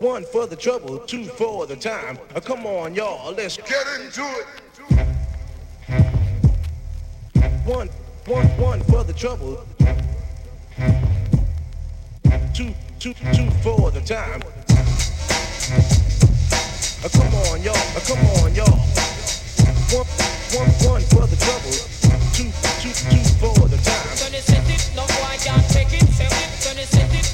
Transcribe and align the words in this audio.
One 0.00 0.24
for 0.24 0.46
the 0.46 0.56
trouble, 0.56 0.98
two 0.98 1.24
for 1.24 1.66
the 1.66 1.76
time. 1.76 2.18
Uh, 2.34 2.40
come 2.40 2.66
on, 2.66 2.94
y'all, 2.94 3.32
let's 3.34 3.56
get 3.56 3.86
into 4.00 4.22
it. 4.22 4.46
One, 7.64 7.88
one, 8.26 8.46
one 8.58 8.80
for 8.84 9.04
the 9.04 9.12
trouble. 9.12 9.64
Two, 12.54 12.74
two, 12.98 13.14
two 13.34 13.50
for 13.62 13.90
the 13.92 14.00
time. 14.00 14.40
Uh, 17.04 17.08
come 17.08 17.34
on, 17.34 17.62
y'all, 17.62 17.76
uh, 17.76 18.00
come 18.06 18.18
on, 18.42 18.54
y'all. 18.54 18.78
One, 19.94 20.06
one, 20.54 20.70
one 20.90 21.02
for 21.02 21.26
the 21.26 21.36
trouble. 21.38 21.72
Two, 22.34 22.50
two, 22.82 22.92
two 23.10 23.22
for 23.38 23.68
the 23.68 23.78
time. 23.78 24.08
Gonna 24.18 24.38
it, 24.72 24.92
no, 24.96 25.02
I 25.02 25.36
can't 25.36 25.68
take 25.70 25.92
it, 25.92 26.08
set 26.08 26.32
it, 26.32 27.14
it. 27.14 27.27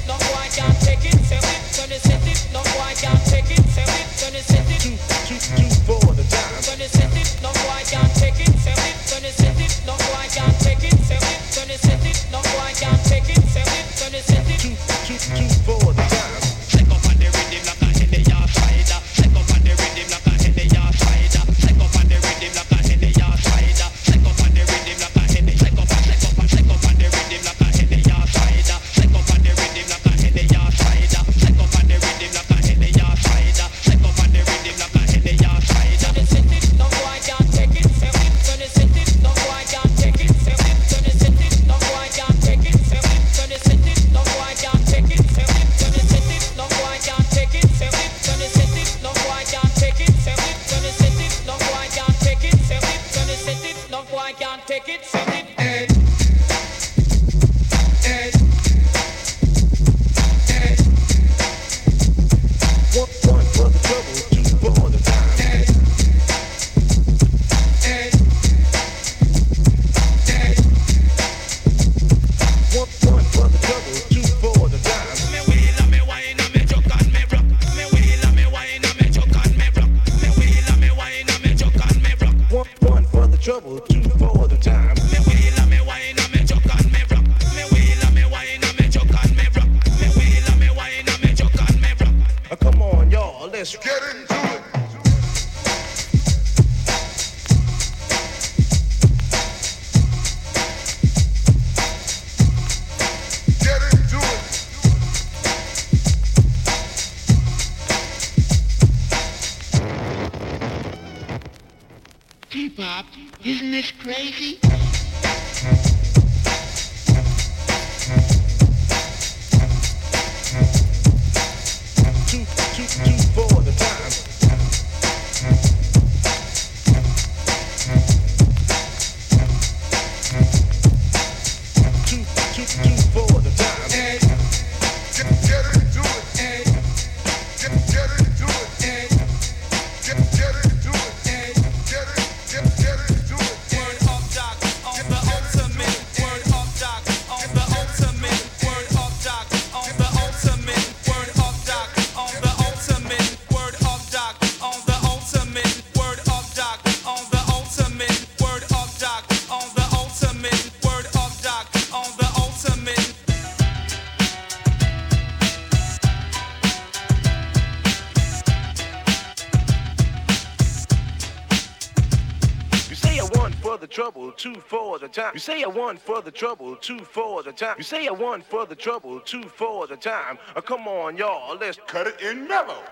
time. 175.15 175.31
You 175.33 175.39
say 175.39 175.63
I 175.63 175.67
want 175.67 175.99
for 175.99 176.21
the 176.21 176.31
trouble, 176.31 176.75
two 176.75 176.99
for 176.99 177.41
the 177.41 177.53
time. 177.53 177.75
You 177.77 177.83
say 177.83 178.07
I 178.07 178.11
want 178.11 178.43
for 178.43 178.65
the 178.65 178.75
trouble, 178.75 179.19
two 179.21 179.43
for 179.43 179.87
the 179.87 179.95
time. 179.95 180.37
Oh, 180.55 180.61
come 180.61 180.87
on, 180.87 181.15
y'all, 181.15 181.57
let's 181.57 181.79
cut 181.87 182.07
it 182.07 182.21
in 182.21 182.47
mellow. 182.47 182.83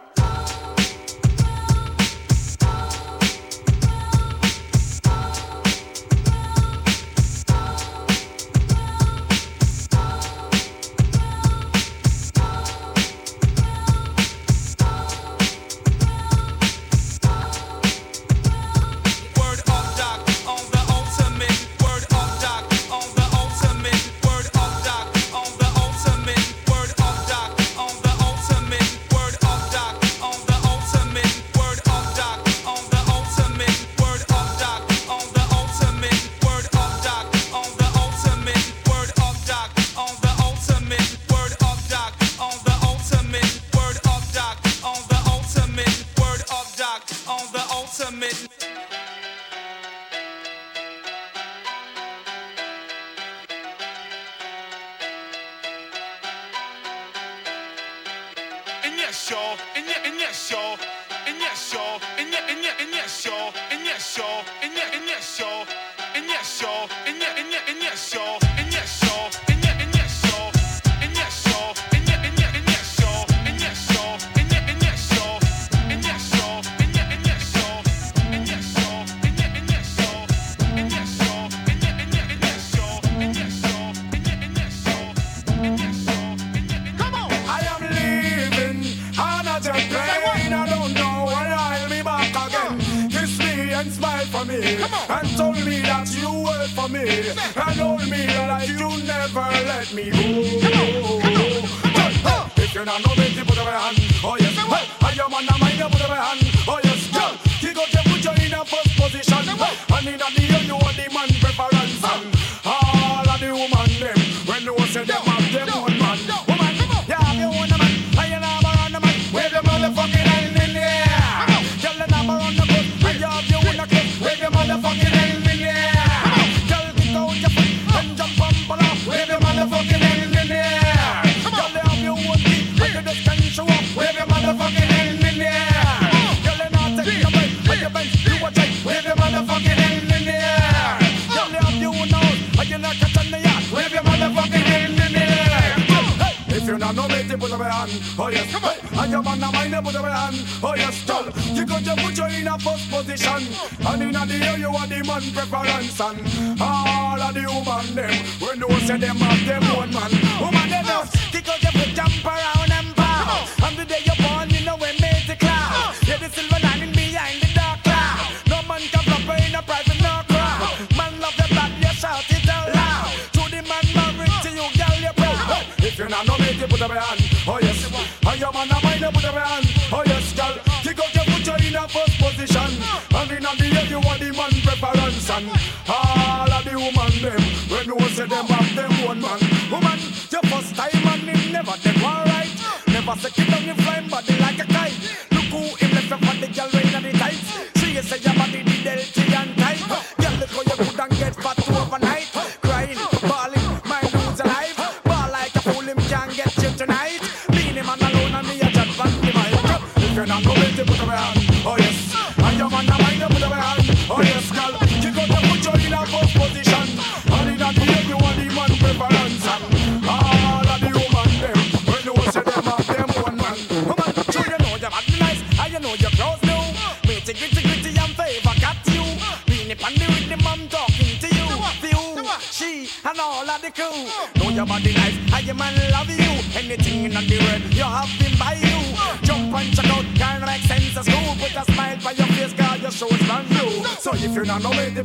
Oh, 149.96 150.74
you 150.76 150.82
hand 150.82 151.10
on. 151.10 151.56
You 151.56 151.66
got 151.66 151.82
your 151.84 151.96
put 151.98 152.18
you 152.18 152.26
in 152.26 152.48
a 152.48 152.58
first 152.58 152.90
position. 152.90 153.44
And 153.86 154.02
in 154.02 154.12
the 154.12 154.46
air 154.46 154.58
you 154.58 154.70
are 154.70 154.88
the 154.88 155.04
man 155.06 155.22
preference 155.34 156.00
and 156.00 156.62
all 156.62 157.22
of 157.22 157.34
the 157.34 157.46
woman 157.46 157.96
them. 157.96 158.26
When 158.40 158.60
no 158.60 158.68
say 158.80 158.98
them 158.98 159.18
have 159.18 159.46
them 159.46 159.64
one 159.76 159.94
man. 159.94 160.12
Woman 160.42 160.70
they 160.70 160.82
just 160.84 161.32
kick 161.32 161.48
out 161.48 162.13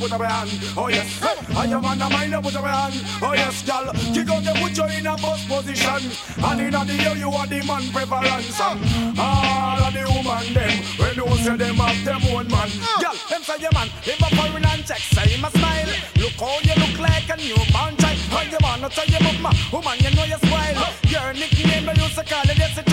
put 0.08 0.14
up 0.14 0.20
your 0.20 0.28
hand. 0.28 0.50
Oh 0.76 0.88
yes, 0.88 1.22
I 1.22 1.66
am 1.66 1.84
on 1.84 1.98
the 1.98 2.08
mind, 2.08 2.32
put 2.42 2.56
up 2.56 2.62
your 2.62 2.72
hand. 2.72 2.94
Oh 3.22 3.32
yes, 3.34 3.62
girl, 3.62 3.92
kick 4.14 4.28
out 4.30 4.42
the 4.44 4.52
put 4.56 4.78
in 4.92 5.06
a 5.06 5.18
first 5.18 5.48
position. 5.48 6.02
And 6.44 6.60
in 6.60 6.72
the 6.72 6.94
year 6.96 7.16
you 7.16 7.30
are 7.30 7.46
the 7.46 7.60
man 7.66 7.84
preference. 7.92 8.60
All 8.60 9.78
of 9.84 9.92
the 9.92 10.04
woman 10.08 10.54
them, 10.54 10.72
when 10.96 11.14
you 11.14 11.28
say 11.44 11.56
them 11.56 11.76
have 11.76 12.04
them 12.04 12.22
own 12.32 12.48
man. 12.48 12.70
Girl, 13.00 13.16
them 13.28 13.42
say 13.42 13.58
your 13.60 13.72
man, 13.72 13.88
live 14.06 14.20
a 14.20 14.28
foreign 14.36 14.64
and 14.64 14.84
check, 14.86 15.02
say 15.12 15.28
him 15.28 15.44
a 15.44 15.50
smile. 15.50 15.92
Look 16.16 16.40
how 16.40 16.58
you 16.64 16.76
look 16.80 16.96
like 16.98 17.28
a 17.28 17.36
newborn 17.36 17.96
child. 18.00 18.18
How 18.32 18.42
you 18.42 18.58
wanna 18.60 18.88
tell 18.88 19.06
your 19.06 19.22
mama, 19.22 19.52
woman, 19.72 19.98
you 20.00 20.10
know 20.16 20.24
you 20.24 20.38
smile. 20.40 20.76
Your 21.08 21.32
nickname, 21.32 21.84
you 21.84 22.02
used 22.02 22.16
to 22.16 22.24
call 22.24 22.48
it, 22.48 22.56
yes, 22.56 22.78
it 22.78 22.87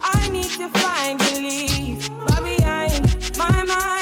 I 0.00 0.28
need 0.30 0.50
to 0.60 0.68
find 0.68 1.20
relief 1.32 2.10
but 2.26 2.42
behind 2.42 3.36
my 3.38 3.64
mind. 3.64 3.99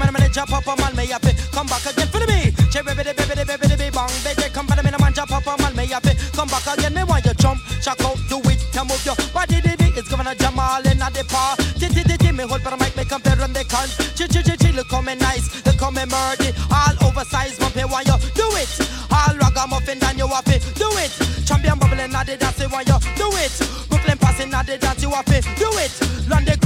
Me, 0.00 0.10
man, 0.12 0.32
jump 0.32 0.52
up 0.52 0.66
on 0.66 0.76
man, 0.78 0.96
me 0.96 1.12
up 1.12 1.24
it. 1.24 1.36
Come 1.52 1.66
back 1.66 1.84
again 1.84 2.08
for 2.08 2.24
me. 2.26 2.52
Cherry 2.72 2.94
bitty 2.94 3.12
bitty 3.12 3.44
bitty 3.44 3.58
bitty 3.60 3.90
bong, 3.90 4.08
bitch. 4.24 4.52
Come 4.52 4.66
for 4.66 4.82
me, 4.82 4.90
man, 4.90 5.12
jump 5.12 5.32
up 5.32 5.46
on 5.46 5.58
man, 5.60 5.76
me 5.76 5.92
up 5.92 6.06
it. 6.06 6.16
Come 6.32 6.48
back 6.48 6.66
again, 6.66 6.94
me 6.94 7.04
want 7.04 7.24
you 7.24 7.34
jump, 7.34 7.60
shock 7.82 8.00
out, 8.00 8.16
do 8.28 8.38
it, 8.48 8.60
can 8.72 8.86
move 8.86 9.04
your 9.04 9.16
body. 9.32 9.60
Did 9.60 9.80
it? 9.80 9.96
It's 9.96 10.08
gonna 10.08 10.34
jam 10.34 10.58
all 10.58 10.80
in 10.86 10.98
the 10.98 11.24
par. 11.28 11.56
Titty 11.78 12.02
titty 12.04 12.32
me 12.32 12.44
hold, 12.44 12.62
but 12.62 12.72
I 12.72 12.76
might 12.76 12.96
make 12.96 13.08
compare 13.08 13.40
on 13.42 13.52
the 13.52 13.64
con. 13.64 13.88
Chi 14.16 14.26
chi 14.28 14.40
chi 14.42 14.56
chi, 14.56 14.70
look 14.70 14.88
coming 14.88 15.18
nice, 15.18 15.50
look 15.66 15.76
coming 15.76 16.08
murdy. 16.08 16.54
All 16.70 16.94
oversized, 17.04 17.60
me 17.76 17.84
want 17.84 18.06
you 18.06 18.16
do 18.32 18.46
it. 18.56 18.70
All 19.10 19.34
ragamuffin, 19.36 19.98
then 19.98 20.18
you 20.18 20.28
have 20.28 20.46
it, 20.46 20.62
do 20.76 20.88
it. 21.02 21.10
Champion 21.44 21.78
bubbling 21.78 22.14
at 22.14 22.26
the 22.26 22.36
dance, 22.36 22.62
want 22.70 22.88
you 22.88 22.98
do 23.16 23.28
it. 23.42 23.52
Brooklyn 23.90 24.18
passing 24.18 24.54
at 24.54 24.66
the 24.66 24.78
dance, 24.78 25.02
you 25.02 25.10
have 25.10 25.28
it, 25.28 25.44
do 25.58 25.68
it. 25.82 25.92
London 26.28 26.59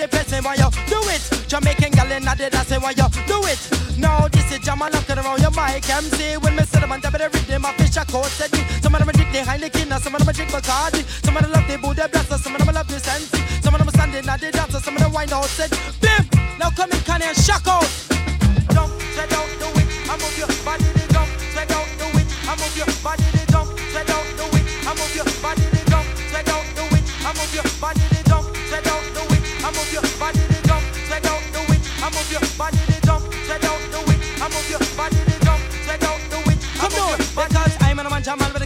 the 0.00 0.08
place, 0.08 0.42
want 0.42 0.58
you 0.58 0.70
do 0.88 1.00
it. 1.12 1.22
Jamaican 1.48 1.92
gal 1.92 2.10
in 2.12 2.26
at 2.26 2.38
the 2.38 2.48
dance, 2.48 2.70
want 2.80 2.96
you 2.96 3.08
do 3.26 3.38
it. 3.44 3.90
Now 4.00 4.28
this 4.28 4.50
is 4.50 4.60
jam 4.60 4.80
and 4.80 4.94
around 4.94 5.40
your 5.42 5.50
mic 5.50 5.88
MC 5.88 6.38
When 6.38 6.56
me 6.56 6.62
sit 6.62 6.82
up 6.82 6.90
and 6.90 7.02
tap 7.02 7.12
the 7.12 7.28
rhythm 7.28 7.66
I 7.66 7.72
fish 7.74 7.96
a 7.98 8.04
coat 8.06 8.24
steady 8.24 8.64
Some 8.80 8.94
of 8.94 9.04
them 9.04 9.12
drink 9.12 9.30
the 9.30 9.40
Heineken 9.40 10.00
Some 10.00 10.14
of 10.14 10.24
them 10.24 10.34
drink 10.34 10.50
Bacardi 10.50 11.04
Some 11.24 11.36
of 11.36 11.42
them 11.42 11.52
love 11.52 11.68
the 11.68 11.76
Buddha 11.76 12.08
Blaster 12.08 12.38
Some 12.38 12.54
of 12.54 12.64
them 12.64 12.74
love 12.74 12.88
the 12.88 12.98
Sensi 12.98 13.38
Some 13.60 13.74
of 13.74 13.80
them 13.80 13.90
standing 13.90 14.26
at 14.26 14.40
the 14.40 14.50
dancer 14.52 14.80
Some 14.80 14.96
of 14.96 15.02
them 15.02 15.12
wine 15.12 15.32
out 15.32 15.44
said 15.44 15.70
Bim! 16.00 16.24
Now 16.58 16.70
come 16.70 16.90
in 16.92 16.98
Kanye 16.98 17.28
and 17.28 17.36
shock 17.36 17.66
out 17.68 18.09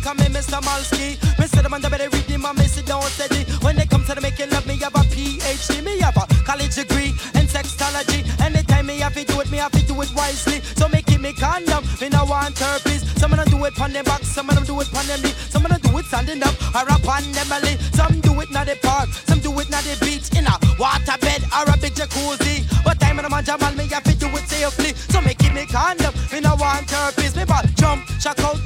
Jamal 0.04 0.16
When 0.16 0.28
they 0.28 0.34
call 0.34 0.34
me 0.34 0.34
Mr. 0.36 0.60
Malski 0.60 1.16
Mr. 1.40 1.62
The 1.64 1.90
better 1.90 2.08
read 2.10 2.24
him 2.24 2.44
and 2.44 2.58
me 2.58 2.66
sit 2.66 2.86
down 2.86 3.02
steady 3.02 3.44
When 3.64 3.76
they 3.76 3.86
come 3.86 4.04
to 4.04 4.14
the 4.14 4.20
making 4.20 4.50
love 4.50 4.66
me 4.66 4.76
have 4.78 4.94
a 4.94 5.00
PhD 5.00 5.82
Me 5.82 5.98
have 6.00 6.16
a 6.16 6.26
college 6.44 6.74
degree 6.74 7.08
in 7.34 7.46
sexology. 7.48 8.20
Anytime 8.40 8.86
me 8.86 8.98
have 8.98 9.14
to 9.14 9.24
do 9.24 9.40
it 9.40 9.50
me 9.50 9.58
have 9.58 9.72
to 9.72 9.82
do 9.86 10.00
it 10.02 10.10
wisely. 10.14 10.60
So 10.76 10.88
make 10.88 11.10
it 11.10 11.20
me 11.20 11.32
condom 11.32 11.84
Me 12.00 12.08
no 12.08 12.24
want 12.24 12.58
herpes. 12.58 13.02
Some 13.18 13.32
of 13.32 13.38
them 13.38 13.48
do 13.48 13.64
it 13.64 13.74
pon 13.74 13.92
them 13.92 14.04
back 14.04 14.22
Some 14.24 14.48
of 14.48 14.54
them 14.56 14.64
do 14.64 14.80
it 14.80 14.88
pon 14.92 15.06
them 15.06 15.20
knee. 15.22 15.34
Some 15.48 15.64
of 15.64 15.70
them 15.70 15.80
do 15.80 15.98
it 15.98 16.04
standing 16.06 16.42
up 16.42 16.54
Or 16.74 16.84
up 16.90 17.08
on 17.08 17.24
them 17.32 17.48
belly. 17.48 17.76
Some 17.96 18.20
do 18.20 18.32
it 18.40 18.50
na 18.50 18.64
the 18.64 18.76
park 18.82 19.08
Some 19.08 19.40
do 19.40 19.50
it 19.60 19.70
na 19.70 19.80
the 19.80 19.96
beach. 20.04 20.28
In 20.36 20.46
a 20.46 20.54
water 20.78 21.16
bed 21.20 21.42
or 21.48 21.64
a 21.72 21.76
big 21.80 21.94
jacuzzi. 21.94 22.64
But 22.84 23.02
I'm 23.04 23.18
in 23.18 23.24
a 23.24 23.30
man 23.30 23.44
Jamal 23.44 23.72
me 23.72 23.88
have 23.88 24.04
to 24.04 24.14
do 24.16 24.28
it 24.36 24.44
safely. 24.48 24.92
So 25.08 25.20
make 25.20 25.42
it 25.42 25.52
me 25.52 25.64
condom 25.66 26.12
Me 26.32 26.40
no 26.40 26.54
want 26.56 26.90
herpes. 26.90 27.36
Me 27.36 27.44
ball 27.44 27.64
jump 27.76 28.04
Shock 28.20 28.40
out 28.40 28.63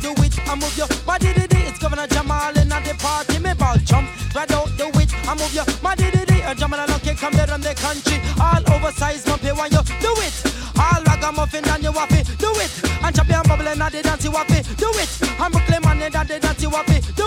move 0.59 0.77
your 0.77 0.89
body 1.07 1.33
did 1.33 1.53
it 1.55 1.69
It's 1.69 1.79
Governor 1.79 2.07
Jamal 2.07 2.57
in 2.59 2.73
at 2.73 2.85
the 2.85 2.95
party 2.99 3.39
Me 3.39 3.55
ball 3.55 3.77
jump 3.85 4.09
Spread 4.31 4.53
out 4.53 4.69
do 4.77 4.87
it 5.01 5.11
I 5.27 5.35
move 5.35 5.55
your 5.55 5.67
body 5.83 6.11
did 6.11 6.31
it 6.31 6.45
And 6.45 6.59
Jamal 6.59 6.81
and 6.81 6.99
come 7.19 7.33
there 7.33 7.51
on 7.53 7.61
the 7.61 7.75
country. 7.75 8.21
All 8.41 8.63
oversized 8.75 9.27
mumpy 9.27 9.53
when 9.57 9.71
you 9.73 9.83
do 10.01 10.13
it. 10.23 10.35
All 10.79 11.03
ragamuffin 11.03 11.67
and 11.69 11.83
you 11.83 11.91
waffy 11.91 12.23
do 12.39 12.51
it. 12.63 12.71
And 13.03 13.15
champion 13.15 13.43
bubbling 13.43 13.81
at 13.81 13.93
the 13.93 14.03
dance 14.03 14.27
waffy 14.27 14.63
do 14.77 14.89
it. 14.95 15.11
And 15.41 15.53
Brooklyn 15.53 15.83
man 15.83 16.03
at 16.03 16.29
the 16.29 16.39
dance 16.39 16.65
waffy 16.65 17.18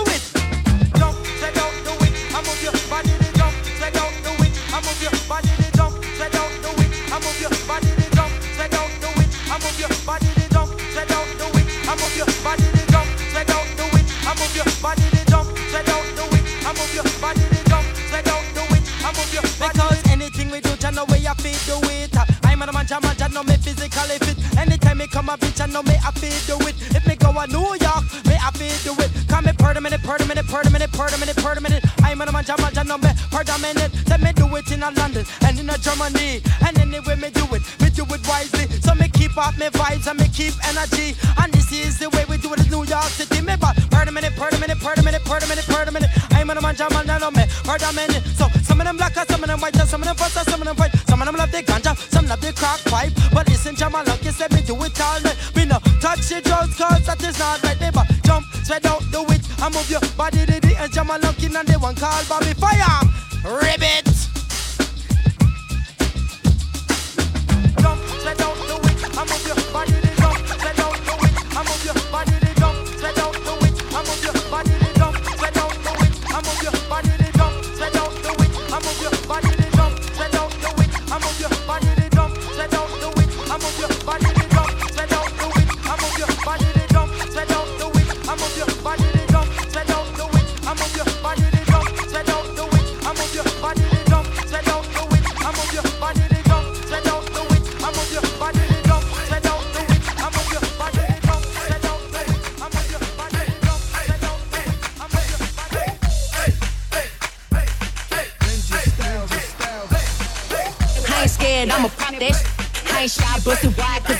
physically 23.92 24.18
fit 24.26 24.58
Anytime 24.58 24.98
me 24.98 25.06
come 25.06 25.28
a 25.28 25.36
bitch, 25.36 25.60
I 25.60 25.66
know 25.66 25.82
me 25.82 25.96
I 26.04 26.10
feel 26.12 26.56
do 26.56 26.66
it 26.66 26.74
If 26.94 27.06
me 27.06 27.16
go 27.16 27.30
a 27.30 27.46
New 27.46 27.76
York, 27.76 28.04
me 28.26 28.36
I 28.36 28.50
feel 28.52 28.94
do 28.94 29.02
it 29.02 29.10
Come 29.28 29.46
me 29.46 29.52
per 29.52 29.74
minute, 29.80 30.02
per 30.02 30.18
minute, 30.26 30.46
per 30.46 30.62
minute, 30.70 30.92
per 30.92 31.10
minute, 31.18 31.36
per 31.36 31.60
minute 31.60 31.84
I'm 32.02 32.20
a 32.20 32.32
man, 32.32 32.44
Jah 32.44 32.56
man, 32.58 32.72
Jah 32.72 32.84
know 32.84 32.98
me 32.98 33.10
per 33.30 33.44
minute 33.58 33.92
Let 34.08 34.20
me 34.20 34.32
do 34.32 34.46
it 34.56 34.70
in 34.70 34.82
a 34.82 34.90
London 34.90 35.24
and 35.42 35.58
in 35.58 35.70
a 35.70 35.78
Germany 35.78 36.42
And 36.64 36.78
anyway 36.78 37.16
me 37.16 37.30
do 37.30 37.44
it, 37.54 37.62
me 37.80 37.90
do 37.90 38.04
it 38.04 38.22
wisely 38.28 38.66
So 38.80 38.94
me 38.94 39.08
keep 39.08 39.36
up 39.36 39.56
me 39.58 39.66
vibes 39.68 40.06
and 40.06 40.18
me 40.18 40.28
keep 40.28 40.54
energy 40.68 41.16
And 41.38 41.52
this 41.52 41.72
is 41.72 41.98
the 41.98 42.08
way 42.10 42.24
we 42.28 42.36
do 42.36 42.52
it 42.52 42.60
in 42.64 42.70
New 42.70 42.84
York 42.84 43.10
City 43.12 43.40
Me 43.40 43.56
but 43.56 43.76
per 43.90 44.04
minute, 44.10 44.34
per 44.36 44.50
minute, 44.58 44.78
per 44.80 44.96
minute, 45.02 45.24
per 45.24 45.40
minute, 45.46 45.66
per 45.66 45.90
minute 45.90 46.10
I'm 46.32 46.50
on 46.50 46.58
a 46.58 46.60
man, 46.60 46.76
Jah 46.76 46.88
man, 46.90 47.06
Jah 47.06 47.18
know 47.18 47.30
me 47.30 47.44
per 47.64 47.78
minute 47.92 48.22
So 48.36 48.48
some 48.62 48.80
of 48.80 48.86
them 48.86 48.96
black, 48.96 49.14
some 49.14 49.42
of 49.42 49.48
them 49.48 49.60
white, 49.60 49.76
some 49.76 50.02
of 50.02 50.06
them 50.06 50.16
fuss, 50.16 50.32
some 50.32 50.60
of 50.60 50.66
them 50.66 50.76
white 50.76 50.92
Some 51.08 51.20
of 51.20 51.26
them 51.26 51.36
love 51.36 51.50
the 51.50 51.62
ganja, 51.62 51.96
some 52.10 52.26
love 52.26 52.40
the 52.40 52.52
crack 52.52 52.80
pipe 52.84 53.12
But 53.32 53.51
listen, 53.62 53.76
Jamal, 53.76 54.04
look, 54.04 54.24
you 54.24 54.32
said 54.32 54.52
me 54.52 54.60
do 54.62 54.74
it 54.82 55.00
all 55.00 55.20
night 55.20 55.36
Me 55.54 55.64
no 55.64 55.78
touch 56.00 56.28
the 56.28 56.40
drugs, 56.42 56.76
cause 56.76 57.06
that 57.06 57.22
is 57.22 57.38
not 57.38 57.62
right. 57.62 57.80
Neighbor, 57.80 58.02
jump, 58.24 58.46
spread 58.64 58.86
out, 58.86 59.02
do 59.12 59.22
it 59.28 59.42
And 59.62 59.74
move 59.74 59.88
your 59.88 60.00
body, 60.16 60.44
did 60.46 60.64
it 60.64 60.80
And 60.80 60.92
Jamal 60.92 61.20
looking 61.20 61.54
and 61.54 61.68
they 61.68 61.76
one 61.76 61.94
call 61.94 62.22
Bobby 62.28 62.54
Fire! 62.54 63.02
Ribbit 63.44 64.11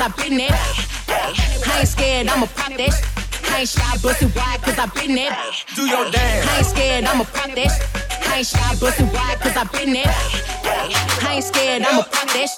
I 0.03 0.09
been 0.09 0.37
there. 0.37 0.51
I 0.51 1.79
ain't 1.79 1.87
scared, 1.87 2.27
I'ma 2.27 2.47
pop 2.47 2.75
that. 2.75 2.91
I 3.51 3.61
ain't 3.61 3.69
shy, 3.69 3.97
bust 4.03 4.21
it 4.21 4.35
wide, 4.35 4.61
cause 4.61 4.77
I 4.77 4.87
been 4.87 5.15
there. 5.15 5.31
Do 5.77 5.87
your 5.87 6.11
dance. 6.11 6.49
I 6.49 6.57
ain't 6.59 6.67
scared, 6.67 7.05
I'ma 7.05 7.23
pop 7.23 7.55
that. 7.55 7.71
I 8.27 8.39
ain't 8.39 8.47
shy, 8.49 8.75
bust 8.81 8.99
it 8.99 9.13
wide, 9.15 9.39
cause 9.39 9.57
I 9.57 9.63
been 9.71 9.93
there. 9.93 10.13
I 11.23 11.35
ain't 11.35 11.45
scared, 11.45 11.83
I'ma 11.83 12.03
pop 12.03 12.27
that. 12.35 12.51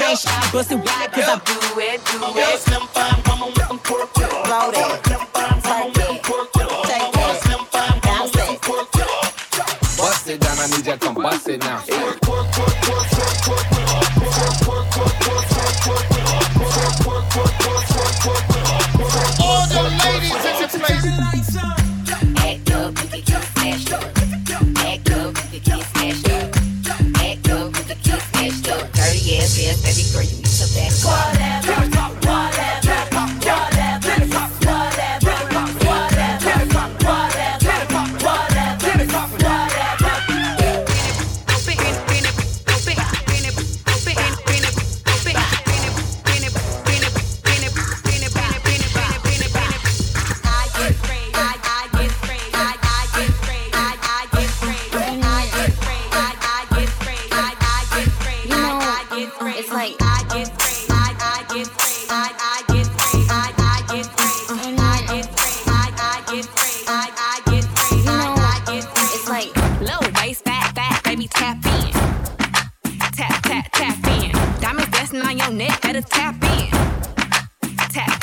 I 0.00 0.10
ain't 0.10 0.18
shy, 0.18 0.50
bust 0.50 0.72
it 0.72 0.76
wide, 0.76 1.12
cause 1.12 1.28
I 1.28 1.36
do 1.44 1.80
it, 1.80 2.00
do 2.06 2.40
it. 2.40 2.60
Slim 2.60 2.86
fine, 2.88 3.25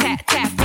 tap, 0.03 0.25
tap. 0.27 0.62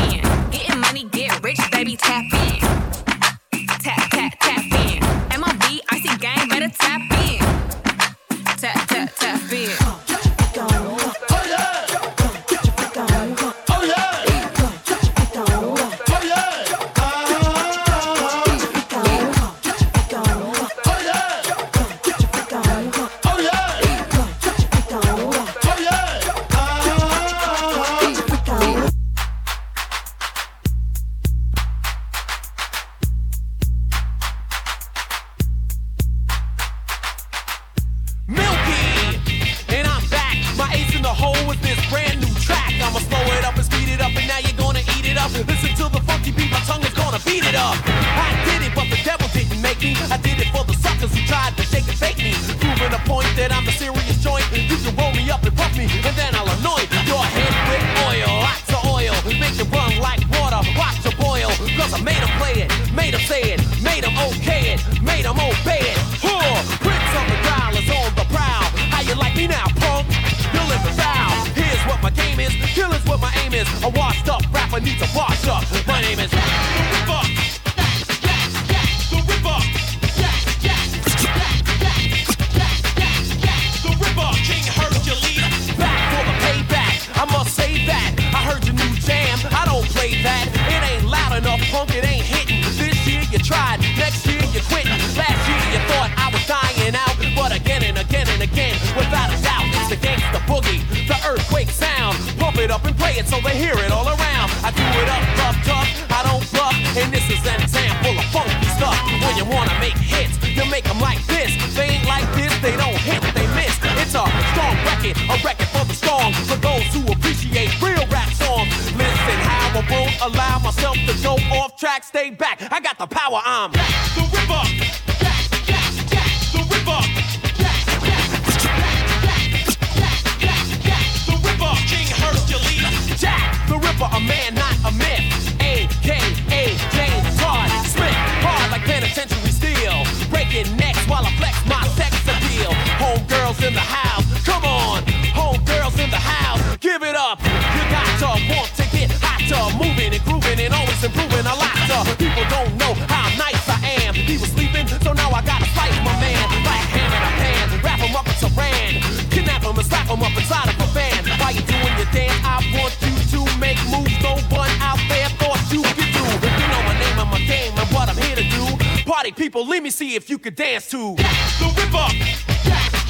party 169.31 169.43
people, 169.43 169.67
let 169.67 169.83
me 169.83 169.91
see 169.91 170.15
if 170.15 170.31
you 170.31 170.39
could 170.39 170.55
dance 170.55 170.89
to 170.91 171.15
yes, 171.19 171.59
the 171.59 171.67
ripper. 171.67 172.09
Yes, 172.15 172.47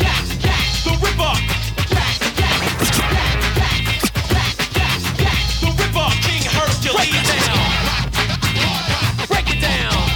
yes, 0.01 0.45
yes, 0.45 0.85
the 0.85 0.91
ripper. 1.03 1.35
Break 6.89 7.11
it 7.11 7.27
down. 7.29 7.59
Break 9.29 9.51
it 9.51 9.61
down. 9.61 10.09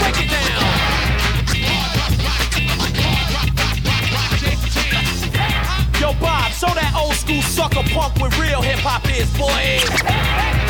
Break 0.00 0.18
it 0.18 0.30
down. 0.30 0.64
Yo, 6.00 6.08
Bob, 6.20 6.50
show 6.52 6.74
that 6.74 6.92
old 6.96 7.14
school 7.14 7.42
sucker 7.42 7.82
punk 7.90 8.18
what 8.18 8.38
real 8.38 8.62
hip 8.62 8.78
hop 8.78 9.04
is, 9.10 9.30
boy. 9.36 10.69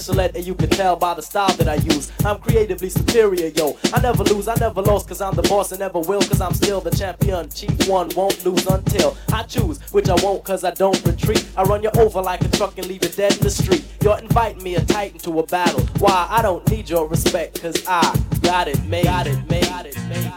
Special 0.00 0.20
ed, 0.20 0.34
and 0.34 0.46
you 0.46 0.54
can 0.54 0.70
tell 0.70 0.96
by 0.96 1.14
the 1.14 1.22
style 1.22 1.52
that 1.56 1.68
I 1.68 1.74
use. 1.74 2.10
I'm 2.24 2.38
creatively 2.38 2.88
superior, 2.88 3.48
yo. 3.48 3.76
I 3.92 4.00
never 4.00 4.24
lose, 4.24 4.48
I 4.48 4.54
never 4.54 4.80
lost, 4.82 5.08
cause 5.08 5.20
I'm 5.20 5.34
the 5.34 5.42
boss 5.42 5.72
and 5.72 5.80
never 5.80 6.00
will, 6.00 6.20
cause 6.20 6.40
I'm 6.40 6.54
still 6.54 6.80
the 6.80 6.90
champion. 6.90 7.48
Chief 7.50 7.88
one 7.88 8.08
won't 8.16 8.44
lose 8.44 8.66
until 8.66 9.16
I 9.32 9.42
choose, 9.42 9.80
which 9.92 10.08
I 10.08 10.14
won't, 10.22 10.42
cause 10.44 10.64
I 10.64 10.70
don't 10.72 11.04
retreat. 11.04 11.46
I 11.56 11.62
run 11.64 11.82
you 11.82 11.90
over 11.98 12.22
like 12.22 12.42
a 12.42 12.48
truck 12.48 12.78
and 12.78 12.86
leave 12.86 13.04
you 13.04 13.10
dead 13.10 13.36
in 13.36 13.40
the 13.42 13.50
street. 13.50 13.84
You're 14.02 14.18
inviting 14.18 14.62
me 14.62 14.76
a 14.76 14.84
titan 14.84 15.18
to 15.20 15.40
a 15.40 15.46
battle. 15.46 15.84
Why? 15.98 16.26
I 16.30 16.42
don't 16.42 16.68
need 16.70 16.88
your 16.88 17.06
respect, 17.06 17.60
cause 17.60 17.84
I 17.86 18.18
got 18.40 18.68
it 18.68 18.82
made. 18.84 19.04
Got 19.04 19.26
it 19.26 19.50
made. 19.50 19.64
Got 19.64 19.86
it 19.86 19.98
made. 20.08 20.32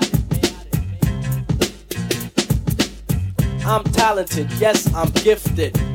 I'm 3.66 3.84
talented, 3.86 4.52
yes, 4.60 4.94
I'm 4.94 5.10
gifted. 5.12 5.83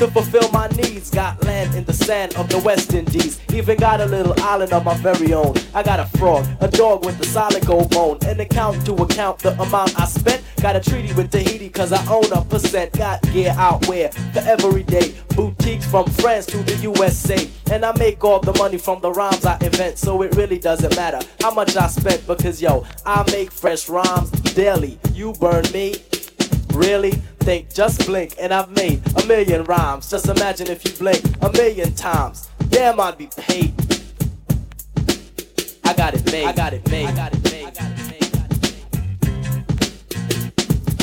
To 0.00 0.10
fulfill 0.10 0.50
my 0.50 0.66
needs, 0.68 1.10
got 1.10 1.44
land 1.44 1.74
in 1.74 1.84
the 1.84 1.92
sand 1.92 2.34
of 2.36 2.48
the 2.48 2.58
West 2.60 2.94
Indies. 2.94 3.38
Even 3.52 3.76
got 3.76 4.00
a 4.00 4.06
little 4.06 4.32
island 4.40 4.72
of 4.72 4.82
my 4.82 4.94
very 4.94 5.34
own. 5.34 5.54
I 5.74 5.82
got 5.82 6.00
a 6.00 6.06
frog, 6.16 6.46
a 6.62 6.68
dog 6.68 7.04
with 7.04 7.20
a 7.20 7.24
solid 7.26 7.66
gold 7.66 7.90
bone. 7.90 8.16
An 8.22 8.40
account 8.40 8.86
to 8.86 8.94
account 8.94 9.40
the 9.40 9.52
amount 9.60 10.00
I 10.00 10.06
spent. 10.06 10.42
Got 10.62 10.76
a 10.76 10.80
treaty 10.80 11.12
with 11.12 11.30
Tahiti, 11.30 11.68
cause 11.68 11.92
I 11.92 12.02
own 12.10 12.32
a 12.32 12.42
percent. 12.42 12.94
Got 12.94 13.20
gear 13.30 13.54
out 13.58 13.86
where 13.88 14.10
for 14.10 14.38
every 14.38 14.84
day. 14.84 15.14
Boutiques 15.36 15.84
from 15.84 16.06
France 16.06 16.46
to 16.46 16.56
the 16.62 16.76
USA. 16.76 17.46
And 17.70 17.84
I 17.84 17.94
make 17.98 18.24
all 18.24 18.40
the 18.40 18.54
money 18.54 18.78
from 18.78 19.02
the 19.02 19.12
rhymes 19.12 19.44
I 19.44 19.58
invent. 19.60 19.98
So 19.98 20.22
it 20.22 20.34
really 20.34 20.58
doesn't 20.58 20.96
matter 20.96 21.20
how 21.42 21.52
much 21.52 21.76
I 21.76 21.88
spent. 21.88 22.26
Because 22.26 22.62
yo, 22.62 22.86
I 23.04 23.30
make 23.30 23.52
fresh 23.52 23.86
rhymes 23.90 24.30
daily. 24.54 24.98
You 25.12 25.34
burn 25.34 25.70
me. 25.74 25.96
Really? 26.72 27.20
Think, 27.50 27.74
just 27.74 28.06
blink, 28.06 28.36
and 28.38 28.54
I've 28.54 28.70
made 28.70 29.02
a 29.20 29.26
million 29.26 29.64
rhymes. 29.64 30.08
Just 30.08 30.28
imagine 30.28 30.68
if 30.68 30.84
you 30.84 30.92
blink 30.92 31.20
a 31.42 31.50
million 31.50 31.92
times. 31.96 32.48
Damn, 32.68 33.00
I'd 33.00 33.18
be 33.18 33.26
paid. 33.26 33.74
I 35.82 35.92
got 35.94 36.14
it 36.14 36.24
made. 36.30 36.46
I 36.46 36.52
got 36.52 36.74
it 36.74 36.88
made. 36.88 37.06
I 37.06 37.12
got 37.16 37.34
it 37.34 37.42
made. 37.42 37.99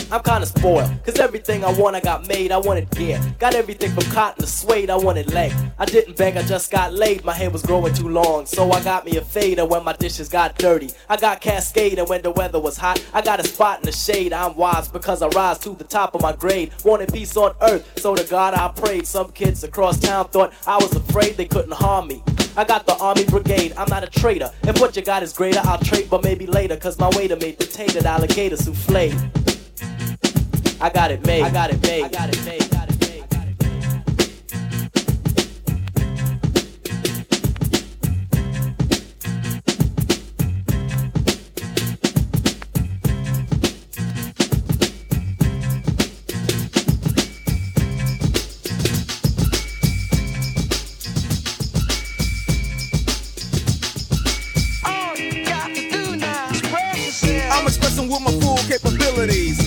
I'm 0.10 0.24
kinda 0.24 0.46
spoiled, 0.46 0.90
cause 1.04 1.20
everything 1.20 1.66
I 1.66 1.72
want 1.74 1.98
I 1.98 2.00
got 2.00 2.28
made, 2.30 2.54
I 2.54 2.58
wanted 2.58 2.90
gear. 2.92 3.20
Got 3.40 3.56
everything 3.56 3.92
from 3.92 4.10
cotton 4.14 4.42
to 4.42 4.50
suede, 4.50 4.90
I 4.90 4.96
wanted 4.96 5.34
leg. 5.34 5.52
I 5.78 5.84
didn't 5.84 6.16
beg, 6.16 6.38
I 6.38 6.44
just 6.44 6.72
got 6.72 6.94
laid, 6.94 7.26
my 7.26 7.34
hair 7.34 7.50
was 7.50 7.62
growing 7.62 7.94
too 7.94 8.08
long. 8.08 8.46
So 8.46 8.72
I 8.72 8.82
got 8.84 9.06
me 9.06 9.18
a 9.18 9.22
fader 9.22 9.66
when 9.66 9.84
my 9.84 9.92
dishes 9.92 10.30
got 10.30 10.58
dirty. 10.58 10.92
I 11.10 11.18
got 11.18 11.42
cascade 11.42 12.00
and 12.00 12.08
when 12.08 12.22
the 12.22 12.32
weather 12.32 12.60
was 12.60 12.78
hot. 12.78 13.04
I 13.14 13.22
got 13.22 13.42
a 13.42 13.44
spot 13.44 13.80
in 13.80 13.86
the 13.86 13.92
shade, 13.92 14.32
I'm 14.32 14.56
wise 14.56 14.88
because 14.88 15.22
I 15.22 15.28
rise 15.28 15.60
to 15.60 15.72
the 15.72 15.84
top 15.84 16.16
of 16.16 16.22
my 16.22 16.32
grade. 16.32 16.72
Wanted 16.86 17.12
peace 17.12 17.36
on 17.36 17.54
earth, 17.62 18.00
so 18.00 18.16
to 18.16 18.24
God 18.24 18.54
I 18.54 18.70
prayed. 18.70 19.06
Some 19.06 19.32
kids 19.34 19.66
across 19.66 20.00
town 20.00 20.30
thought 20.30 20.54
I 20.66 20.78
was 20.78 20.96
afraid 20.96 21.36
they 21.36 21.48
couldn't 21.48 21.74
harm 21.74 22.08
me. 22.08 22.24
I 22.56 22.64
got 22.64 22.88
the 22.88 22.96
army 22.98 23.26
brigade, 23.26 23.74
I'm 23.76 23.90
not 23.90 24.06
a 24.06 24.08
traitor. 24.08 24.52
If 24.64 24.80
what 24.80 24.96
you 24.96 25.02
got 25.02 25.22
is 25.22 25.34
greater, 25.34 25.60
I'll 25.66 25.80
trade, 25.80 26.10
but 26.10 26.24
maybe 26.24 26.48
later. 26.48 26.78
Cause 26.78 26.98
my 26.98 27.10
waiter 27.10 27.36
made 27.36 27.60
potato 27.60 28.08
alligator 28.08 28.56
souffle. 28.56 29.12
I 30.80 30.90
got 30.92 31.10
it 31.10 31.26
made. 31.26 31.42
I 31.42 31.50
got 31.50 31.72
it 31.72 31.82
made. 31.82 32.04
I 32.04 32.10
got 32.10 32.30
it 32.30 32.46
made. 32.46 32.70
Got 32.70 32.90
it 32.90 33.00
made. 33.00 33.30
Got 33.32 33.48
it 33.48 33.60
made. 33.60 33.74
I'm 57.50 57.66
expressing 57.66 58.10
with 58.10 58.22
my 58.22 58.32
full 58.40 58.58
capabilities. 58.58 59.67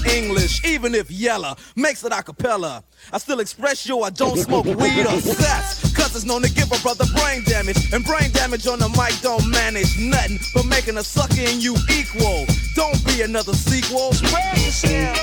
English, 0.05 0.63
even 0.65 0.95
if 0.95 1.09
Yella 1.11 1.55
makes 1.75 2.03
it 2.03 2.11
a 2.11 2.23
cappella. 2.23 2.83
I 3.11 3.17
still 3.17 3.39
express 3.39 3.85
yo, 3.87 4.01
I 4.01 4.09
don't 4.09 4.37
smoke 4.37 4.65
weed 4.65 5.05
or 5.05 5.19
sex. 5.19 5.93
Cause 5.95 6.15
it's 6.15 6.25
known 6.25 6.41
to 6.43 6.51
give 6.51 6.71
a 6.71 6.79
brother 6.79 7.05
brain 7.15 7.43
damage. 7.43 7.91
And 7.93 8.03
brain 8.05 8.31
damage 8.31 8.67
on 8.67 8.79
the 8.79 8.89
mic 8.89 9.19
don't 9.21 9.49
manage 9.49 9.97
nothing 9.99 10.39
but 10.53 10.65
making 10.65 10.97
a 10.97 11.03
sucker 11.03 11.41
in 11.41 11.61
you 11.61 11.75
equal. 11.89 12.45
Don't 12.75 13.03
be 13.05 13.21
another 13.21 13.53
sequel. 13.53 14.13
Spread 14.13 14.57
yourself. 14.57 15.17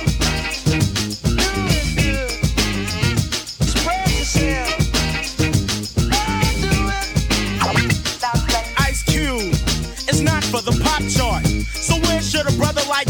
Spread 3.60 4.10
yourself. 4.10 4.84
Ice 8.78 9.02
Cube, 9.02 9.52
it's 10.08 10.20
not 10.20 10.42
for 10.44 10.60
the 10.62 10.72
pop 10.82 11.02
chart. 11.08 11.44
So 11.74 11.94
where 12.06 12.22
should 12.22 12.46
a 12.46 12.52
brother 12.56 12.82
like 12.88 13.07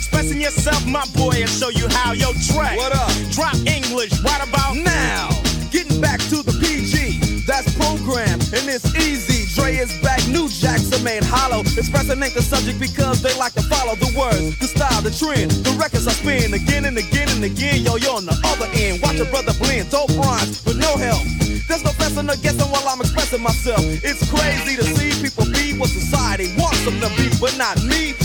expressing 0.00 0.40
yourself, 0.40 0.80
my 0.86 1.04
boy, 1.14 1.44
and 1.44 1.48
show 1.48 1.68
you 1.68 1.86
how? 1.90 2.12
Yo, 2.12 2.32
Dre, 2.48 2.72
What 2.80 2.96
up? 2.96 3.12
Drop 3.36 3.54
English 3.68 4.16
right 4.24 4.40
about 4.40 4.74
now. 4.76 5.28
Getting 5.70 6.00
back 6.00 6.18
to 6.32 6.40
the 6.40 6.56
PG, 6.56 7.44
that's 7.44 7.68
program, 7.76 8.40
and 8.56 8.64
it's 8.64 8.88
easy. 8.96 9.44
Dre 9.54 9.76
is 9.76 9.92
back, 10.00 10.24
new 10.26 10.48
jacks 10.48 10.88
are 10.96 11.04
made 11.04 11.22
hollow. 11.22 11.60
Expressing 11.60 12.16
ain't 12.22 12.32
the 12.32 12.40
subject 12.40 12.80
because 12.80 13.20
they 13.20 13.36
like 13.36 13.52
to 13.60 13.62
follow 13.68 13.94
the 13.94 14.08
words, 14.16 14.56
the 14.58 14.68
style, 14.72 15.02
the 15.02 15.12
trend. 15.12 15.50
The 15.68 15.76
records 15.76 16.08
I 16.08 16.12
spin 16.12 16.54
again 16.54 16.86
and 16.86 16.96
again 16.96 17.28
and 17.28 17.44
again. 17.44 17.84
Yo, 17.84 17.96
you're 17.96 18.16
on 18.16 18.24
the 18.24 18.36
other 18.44 18.72
end. 18.72 19.02
Watch 19.02 19.20
your 19.20 19.28
brother 19.28 19.52
blend, 19.60 19.90
dope 19.90 20.16
rhymes 20.16 20.64
with 20.64 20.80
no 20.80 20.96
help. 20.96 21.20
There's 21.68 21.84
no 21.84 21.92
fessing 22.00 22.32
or 22.32 22.40
guessing 22.40 22.70
while 22.72 22.88
I'm 22.88 23.00
expressing 23.04 23.42
myself. 23.42 23.84
It's 23.84 24.24
crazy 24.32 24.80
to 24.80 24.84
see 24.96 25.12
people 25.20 25.44
be 25.52 25.76
what 25.76 25.90
society 25.92 26.56
wants 26.56 26.82
them 26.88 26.98
to 27.04 27.08
be, 27.20 27.28
but 27.36 27.52
not 27.60 27.76
me. 27.84 28.16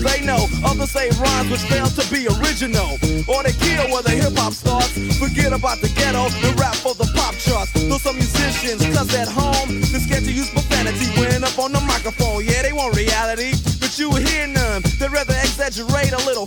They 0.00 0.24
know. 0.24 0.48
Others 0.64 0.90
say 0.90 1.10
rhymes 1.20 1.50
which 1.50 1.64
fail 1.68 1.86
to 1.86 2.04
be 2.10 2.26
original. 2.40 2.96
Or 3.28 3.42
they 3.42 3.52
kill 3.52 3.88
where 3.92 4.02
the 4.02 4.16
hip 4.16 4.36
hop 4.36 4.52
starts. 4.52 4.92
Forget 5.18 5.52
about 5.52 5.80
the 5.80 5.88
ghetto 5.94 6.28
and 6.28 6.58
rap 6.58 6.74
for 6.74 6.94
the 6.94 7.08
pop 7.14 7.34
charts. 7.36 7.72
Though 7.72 7.98
some 7.98 8.16
musicians, 8.16 8.80
cause 8.96 9.12
at 9.14 9.28
home, 9.28 9.80
they're 9.92 10.00
scared 10.00 10.24
to 10.24 10.32
use 10.32 10.50
profanity 10.50 11.06
when 11.20 11.44
up 11.44 11.58
on 11.58 11.72
the 11.72 11.80
microphone. 11.80 12.44
Yeah, 12.44 12.62
they 12.62 12.72
want 12.72 12.96
reality, 12.96 13.52
but 13.80 13.98
you 13.98 14.12
hear 14.14 14.46
none. 14.46 14.82
They'd 14.98 15.10
rather 15.10 15.34
exaggerate 15.34 16.12
a 16.12 16.20
little 16.24 16.46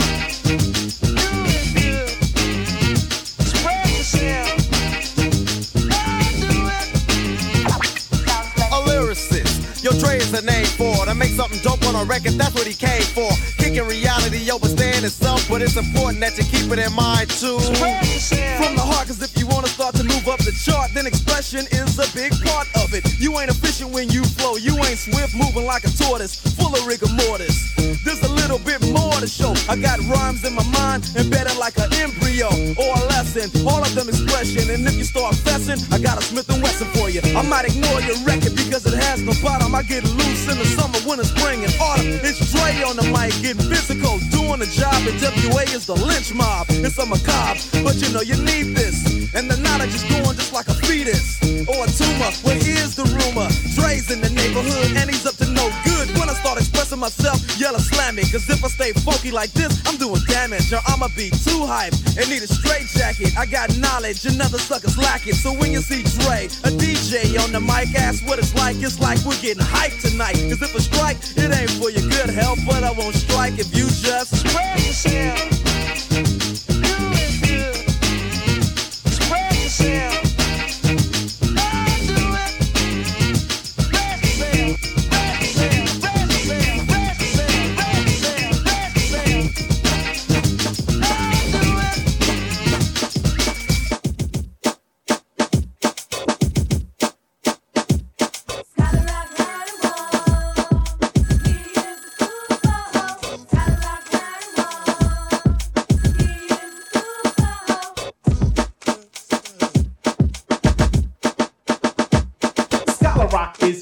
Yo, 9.91 9.99
Dre 9.99 10.15
is 10.15 10.31
the 10.31 10.41
name 10.41 10.65
for 10.79 11.05
to 11.05 11.13
make 11.13 11.31
something 11.31 11.59
dope 11.59 11.83
on 11.85 11.95
a 11.95 12.05
record. 12.05 12.33
That's 12.33 12.53
what 12.55 12.65
he 12.65 12.73
came 12.73 13.01
for. 13.01 13.29
Kicking 13.57 13.83
reality, 13.83 14.37
staying 14.37 15.03
itself. 15.03 15.47
But 15.49 15.61
it's 15.61 15.75
important 15.75 16.21
that 16.21 16.37
you 16.37 16.45
keep 16.45 16.71
it 16.71 16.79
in 16.79 16.93
mind 16.93 17.29
too. 17.29 17.59
From 17.59 18.75
the 18.75 18.85
heart, 18.85 19.07
cause 19.07 19.21
if 19.21 19.37
you 19.37 19.47
wanna 19.47 19.67
start 19.67 19.95
to 19.95 20.03
move 20.03 20.27
up 20.29 20.39
the 20.39 20.53
chart, 20.53 20.91
then 20.93 21.07
expression 21.07 21.67
is 21.71 21.99
a 21.99 22.07
big 22.15 22.31
part 22.45 22.67
of 22.75 22.93
it. 22.93 23.03
You 23.19 23.37
ain't 23.39 23.51
efficient 23.51 23.91
when 23.91 24.09
you 24.09 24.23
flow, 24.23 24.55
you 24.55 24.77
ain't 24.77 24.99
swift 24.99 25.35
moving 25.35 25.65
like 25.65 25.83
a 25.83 25.91
tortoise, 25.91 26.39
full 26.39 26.73
of 26.73 26.85
rigor 26.87 27.11
mortis. 27.27 27.80
Bit 28.71 28.93
more 28.95 29.19
to 29.19 29.27
show. 29.27 29.51
I 29.67 29.75
got 29.75 29.99
rhymes 30.07 30.47
in 30.47 30.55
my 30.55 30.63
mind, 30.71 31.03
embedded 31.19 31.57
like 31.57 31.75
an 31.75 31.91
embryo 31.99 32.47
or 32.79 32.91
a 32.95 33.03
lesson. 33.11 33.51
All 33.67 33.83
of 33.83 33.91
them 33.93 34.07
expression, 34.07 34.63
and 34.71 34.87
if 34.87 34.95
you 34.95 35.03
start 35.03 35.35
fessing, 35.35 35.83
I 35.91 35.99
got 35.99 36.17
a 36.17 36.23
Smith 36.23 36.47
and 36.47 36.63
Wesson 36.63 36.87
for 36.95 37.09
you. 37.09 37.19
I 37.35 37.43
might 37.43 37.65
ignore 37.67 37.99
your 37.99 38.15
record 38.23 38.55
because 38.55 38.87
it 38.87 38.95
has 38.95 39.19
no 39.27 39.33
bottom. 39.43 39.75
I 39.75 39.83
get 39.83 40.05
loose 40.07 40.47
in 40.47 40.55
the 40.55 40.63
summer, 40.63 41.03
winter, 41.03 41.27
spring, 41.27 41.65
and 41.67 41.75
autumn. 41.83 42.23
It's 42.23 42.39
Dre 42.55 42.71
on 42.87 42.95
the 42.95 43.03
mic, 43.11 43.35
getting 43.43 43.67
physical, 43.67 44.23
doing 44.31 44.63
the 44.63 44.71
job. 44.71 44.95
And 45.03 45.19
WA 45.19 45.67
is 45.75 45.85
the 45.85 45.99
lynch 45.99 46.31
mob. 46.33 46.67
It's 46.69 46.95
a 46.97 47.05
macabre, 47.05 47.59
but 47.83 47.99
you 47.99 48.07
know 48.15 48.23
you 48.23 48.39
need 48.39 48.71
this. 48.71 49.03
And 49.35 49.51
the 49.51 49.59
knowledge 49.59 49.91
is 49.91 50.07
going 50.07 50.39
just 50.39 50.53
like 50.55 50.69
a 50.71 50.75
fetus 50.87 51.43
or 51.67 51.83
a 51.83 51.91
tumor. 51.91 52.31
Well, 52.47 52.55
here's 52.55 52.95
the 52.95 53.03
rumor: 53.03 53.51
Dre's 53.75 54.07
in 54.15 54.23
the 54.23 54.31
neighborhood, 54.31 54.95
and 54.95 55.11
he's 55.11 55.27
up 55.27 55.35
to 55.43 55.47
no 55.51 55.67
good. 55.83 55.90
Myself, 57.01 57.41
yell 57.59 57.75
or 57.75 57.79
slam 57.79 58.15
me. 58.15 58.21
Cause 58.21 58.47
if 58.47 58.63
I 58.63 58.67
stay 58.69 58.93
funky 58.93 59.31
like 59.31 59.51
this, 59.51 59.81
I'm 59.87 59.97
doing 59.97 60.21
damage. 60.27 60.71
Or 60.71 60.79
I'ma 60.85 61.09
be 61.17 61.31
too 61.31 61.65
hype 61.65 61.93
and 62.15 62.29
need 62.29 62.43
a 62.43 62.47
straight 62.47 62.87
jacket. 62.87 63.33
I 63.37 63.47
got 63.47 63.75
knowledge, 63.77 64.23
another 64.25 64.59
suckers 64.59 64.97
lack 64.97 65.27
it. 65.27 65.35
So 65.35 65.51
when 65.51 65.71
you 65.71 65.81
see 65.81 66.03
Dre, 66.21 66.45
a 66.63 66.71
DJ 66.77 67.41
on 67.43 67.51
the 67.51 67.59
mic, 67.59 67.97
ask 67.97 68.25
what 68.27 68.37
it's 68.37 68.53
like. 68.55 68.77
It's 68.77 68.99
like 69.01 69.17
we're 69.25 69.41
getting 69.41 69.65
hyped 69.65 70.07
tonight. 70.07 70.37
Cause 70.47 70.61
if 70.61 70.75
a 70.75 70.81
strike, 70.81 71.17
it 71.35 71.49
ain't 71.51 71.71
for 71.71 71.89
your 71.89 72.07
good 72.07 72.29
health. 72.29 72.59
But 72.67 72.83
I 72.83 72.91
won't 72.91 73.15
strike 73.15 73.57
if 73.57 73.75
you 73.75 73.87
just 73.89 74.37
spread 74.37 74.79
yourself. 74.79 75.80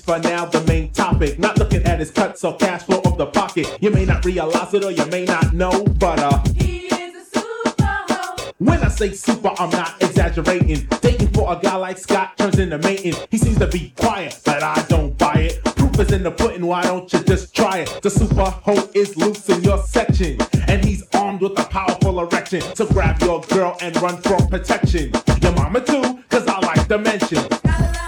For 0.10 0.18
now 0.18 0.44
the 0.44 0.60
main 0.62 0.92
topic. 0.92 1.38
Not 1.38 1.60
looking 1.60 1.84
at 1.84 2.00
his 2.00 2.10
cuts 2.10 2.44
or 2.44 2.58
cash 2.58 2.82
flow 2.82 3.00
of 3.06 3.20
the 3.20 3.28
pocket. 3.28 3.78
You 3.80 3.92
may 3.92 4.06
not 4.06 4.26
realize 4.26 4.74
it 4.74 4.84
or 4.84 4.90
you 4.90 5.06
may 5.06 5.24
not 5.24 5.54
know, 5.54 5.84
but 6.00 6.18
uh. 6.18 6.42
He 6.56 6.88
is 6.88 7.16
a 7.16 7.40
super 7.40 7.70
when 8.58 8.80
I 8.80 8.88
say 8.88 9.12
super, 9.12 9.52
I'm 9.60 9.70
not 9.70 10.02
exaggerating. 10.02 10.88
Dating 11.00 11.28
for 11.28 11.54
a 11.54 11.60
guy 11.62 11.76
like 11.76 12.00
Scott 12.00 12.38
turns 12.40 12.58
into 12.58 12.80
mating. 12.80 13.14
He 13.30 13.38
seems 13.38 13.60
to 13.60 13.68
be 13.68 13.94
quiet, 13.98 14.40
but 14.44 14.64
I 14.64 14.84
don't 14.90 15.16
buy 15.16 15.50
it. 15.52 15.64
Proof 15.76 16.00
is 16.00 16.12
in 16.12 16.24
the 16.24 16.32
pudding, 16.32 16.66
why 16.66 16.82
don't 16.82 17.12
you 17.14 17.20
just 17.20 17.56
try 17.56 17.80
it? 17.80 18.00
The 18.02 18.10
super 18.10 18.50
hoe 18.50 18.90
is 18.96 19.16
loose 19.16 19.48
in 19.48 19.62
your 19.64 19.78
section, 19.78 20.40
and 20.68 20.84
he's 20.84 21.04
armed 21.14 21.42
with 21.42 21.58
a 21.60 21.66
powerful 21.66 22.20
erection. 22.20 22.62
So 22.76 22.88
grab 22.88 23.22
your 23.22 23.42
girl 23.42 23.78
and 23.80 23.96
run 24.02 24.18
for 24.24 24.38
protection. 24.48 25.12
Your 25.42 25.54
mama 25.54 25.82
too, 25.82 26.24
cause 26.30 26.48
I 26.48 26.60
like 26.66 26.88
to 26.88 26.98
mention. 26.98 27.99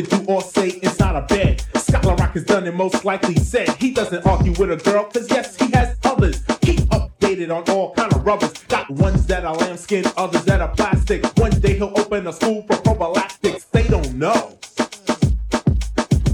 Whatever 0.00 0.24
you 0.24 0.34
or 0.34 0.42
say 0.42 0.70
inside 0.82 1.16
a 1.16 1.22
bed. 1.22 1.62
Scott 1.76 2.04
La 2.04 2.14
Rock 2.14 2.32
has 2.32 2.44
done 2.44 2.66
it 2.66 2.74
most 2.74 3.04
likely 3.04 3.34
said. 3.34 3.68
He 3.70 3.90
doesn't 3.90 4.24
argue 4.26 4.52
with 4.52 4.70
a 4.70 4.76
girl, 4.76 5.04
cause 5.04 5.28
yes, 5.30 5.56
he 5.56 5.70
has 5.72 5.96
others. 6.04 6.42
Keep 6.62 6.80
updated 6.90 7.54
on 7.54 7.68
all 7.74 7.92
kind 7.94 8.12
of 8.12 8.24
rubbers. 8.24 8.52
Got 8.68 8.88
ones 8.90 9.26
that 9.26 9.44
are 9.44 9.54
lambskin, 9.54 10.04
others 10.16 10.44
that 10.44 10.60
are 10.60 10.74
plastic. 10.74 11.24
One 11.36 11.50
day 11.60 11.74
he'll 11.76 11.92
open 11.98 12.26
a 12.26 12.32
school 12.32 12.62
for 12.62 12.76
prophylactics. 12.78 13.64
They 13.64 13.86
don't 13.88 14.14
know. 14.14 14.58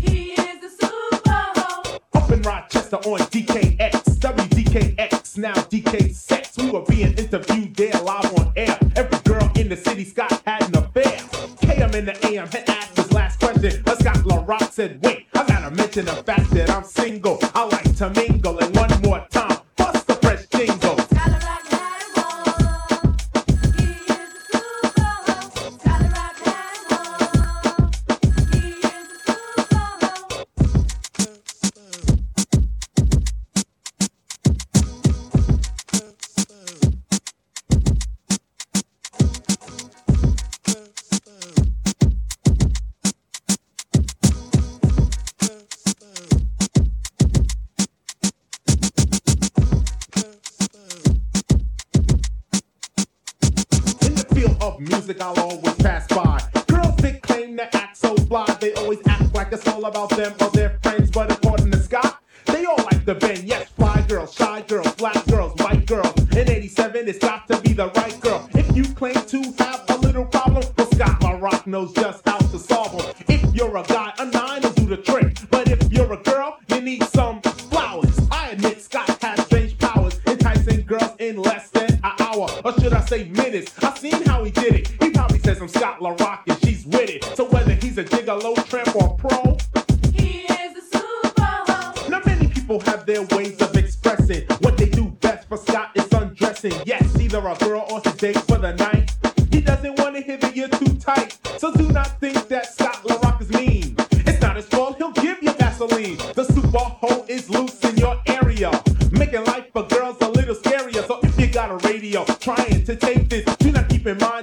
He 0.01 0.33
is 0.33 0.65
a 0.65 0.87
super 0.87 2.01
Up 2.15 2.31
in 2.31 2.43
Rochester 2.43 2.97
on 2.97 3.19
DKX, 3.19 4.19
WDKX, 4.19 5.39
now 5.39 5.55
DK 5.55 6.15
Sex. 6.15 6.57
We 6.57 6.71
were 6.71 6.83
being 6.83 7.15
interviewed 7.15 7.75
there 7.75 8.01
live 8.03 8.33
on 8.39 8.53
air. 8.57 8.79
Every 8.95 9.19
girl 9.25 9.51
in 9.57 9.69
the 9.69 9.77
city, 9.77 10.05
Scott 10.05 10.41
had 10.47 10.63
an 10.69 10.77
affair. 10.77 11.19
KM 11.63 11.95
in 11.95 12.05
the 12.05 12.27
AM 12.27 12.47
had 12.49 12.69
asked 12.69 12.96
question. 13.61 13.83
A 13.87 13.97
Scott 13.97 14.27
La 14.27 14.37
Rock 14.45 14.73
said, 14.73 15.03
wait, 15.03 15.27
I 15.35 15.47
gotta 15.47 15.75
mention 15.75 16.05
the 16.07 16.13
fact 16.13 16.51
that 16.51 16.71
I'm 16.71 16.85
single. 16.85 17.39
I 17.55 17.65
like 17.65 17.97
to 17.97 18.11
mingle, 18.11 18.46
music, 55.17 55.23
I'll 55.23 55.45
always 55.45 55.75
pass 55.77 56.07
by. 56.09 56.41
Girls 56.67 56.97
that 56.97 57.23
claim 57.23 57.57
to 57.57 57.77
act 57.77 57.97
so 57.97 58.15
fly, 58.17 58.47
they 58.61 58.73
always 58.75 58.99
act 59.07 59.35
like 59.35 59.53
it's 59.53 59.67
all 59.69 59.85
about 59.85 60.11
them 60.11 60.35
or 60.41 60.51
their 60.51 60.79
friends. 60.83 61.11
But 61.11 61.33
according 61.33 61.71
to 61.73 61.79
Scott, 61.79 62.23
they 62.47 62.65
all 62.65 62.77
like 62.77 63.05
the 63.05 63.15
bend. 63.15 63.45
Yes, 63.45 63.69
fly 63.71 64.05
girls, 64.09 64.35
shy 64.35 64.63
girls, 64.63 64.95
black 64.95 65.25
girls, 65.27 65.55
white 65.61 65.87
girls. 65.87 66.15
In 66.33 66.49
87, 66.51 67.09
it's 67.09 67.19
got 67.19 67.47
to 67.49 67.61
be 67.61 67.73
the 67.73 67.89
right 67.89 68.21
girl. 68.21 68.49
If 68.55 68.77
you 68.77 68.85
claim 68.95 69.15
to 69.15 69.43
have 69.59 69.85
a 69.89 69.97
little 69.99 70.25
problem, 70.25 70.65
well, 70.77 70.91
Scott 70.93 71.23
La 71.23 71.31
Rock 71.33 71.67
knows 71.67 71.93
just 71.93 72.27
how 72.29 72.39
to 72.39 72.59
solve 72.59 72.97
them. 72.97 73.15
If 73.29 73.55
you're 73.55 73.77
a 73.77 73.83
guy, 73.85 74.13
a 74.19 74.27
nine 74.27 74.63
will 74.63 74.73
do 74.73 74.87
the 74.87 74.97
trick. 74.99 75.39
But 75.51 75.69
if 75.69 75.93
you're 75.93 76.13
a 76.13 76.23
girl, 76.23 76.59
you 76.69 76.81
need 76.81 77.03
some 77.05 77.41
flowers. 77.43 78.19
I 78.31 78.51
admit 78.51 78.83
Scott 78.83 79.09
has 79.23 79.41
strange 79.47 79.79
powers, 79.79 80.21
enticing 80.27 80.83
girls 80.83 81.15
in 81.19 81.41
less 81.43 81.71
than 81.71 81.93
an 82.05 82.13
hour, 82.21 82.49
or 82.65 82.73
should 82.81 82.93
I 82.93 83.01
say 83.01 83.25
minutes? 83.25 83.73
I've 83.83 83.99
seen 83.99 84.23
how 84.25 84.45
he 84.45 84.51
did 84.51 84.75
it. 84.75 85.06
Says 85.57 85.63
I'm 85.63 85.69
Scott 85.69 86.03
La 86.03 86.11
Rock 86.11 86.43
and 86.49 86.59
she's 86.61 86.85
with 86.85 87.09
it. 87.09 87.25
So 87.35 87.49
whether 87.49 87.73
he's 87.73 87.97
a 87.97 88.05
gigolo, 88.05 88.55
tramp, 88.69 88.95
or 88.95 89.17
pro, 89.17 89.57
he 90.13 90.41
is 90.41 90.77
a 90.77 90.99
super 90.99 92.11
Now 92.11 92.21
many 92.27 92.49
people 92.49 92.79
have 92.81 93.07
their 93.07 93.23
ways 93.23 93.59
of 93.63 93.75
expressing 93.75 94.45
what 94.61 94.77
they 94.77 94.91
do 94.91 95.07
best. 95.23 95.49
For 95.49 95.57
Scott, 95.57 95.93
it's 95.95 96.13
undressing. 96.13 96.75
Yes, 96.85 97.19
either 97.19 97.39
a 97.39 97.55
girl 97.57 97.87
or 97.91 98.03
to 98.03 98.11
date 98.19 98.37
for 98.41 98.59
the 98.59 98.75
night. 98.75 99.13
He 99.51 99.63
doesn't 99.63 99.99
want 99.99 100.17
to 100.17 100.21
hear 100.21 100.37
that 100.37 100.55
you're 100.55 100.69
too 100.69 100.95
tight. 100.99 101.39
So 101.57 101.73
do 101.73 101.89
not 101.91 102.21
think 102.21 102.49
that 102.49 102.75
Scott 102.75 103.07
La 103.07 103.17
Rock 103.17 103.41
is 103.41 103.49
mean. 103.51 103.97
It's 104.11 104.43
not 104.43 104.57
his 104.57 104.67
fault. 104.67 104.99
He'll 104.99 105.13
give 105.13 105.43
you 105.43 105.53
Vaseline. 105.53 106.19
The 106.35 106.45
super 106.45 106.79
hoe 106.79 107.25
is 107.29 107.49
loose 107.49 107.83
in 107.83 107.97
your 107.97 108.21
area, 108.27 108.71
making 109.13 109.45
life 109.45 109.73
for 109.73 109.85
girls 109.85 110.17
a 110.21 110.29
little 110.29 110.55
scarier. 110.55 111.07
So 111.07 111.21
if 111.23 111.41
you 111.41 111.47
got 111.47 111.71
a 111.71 111.77
radio 111.89 112.25
trying 112.41 112.85
to 112.85 112.97
take 112.97 113.31
this, 113.31 113.56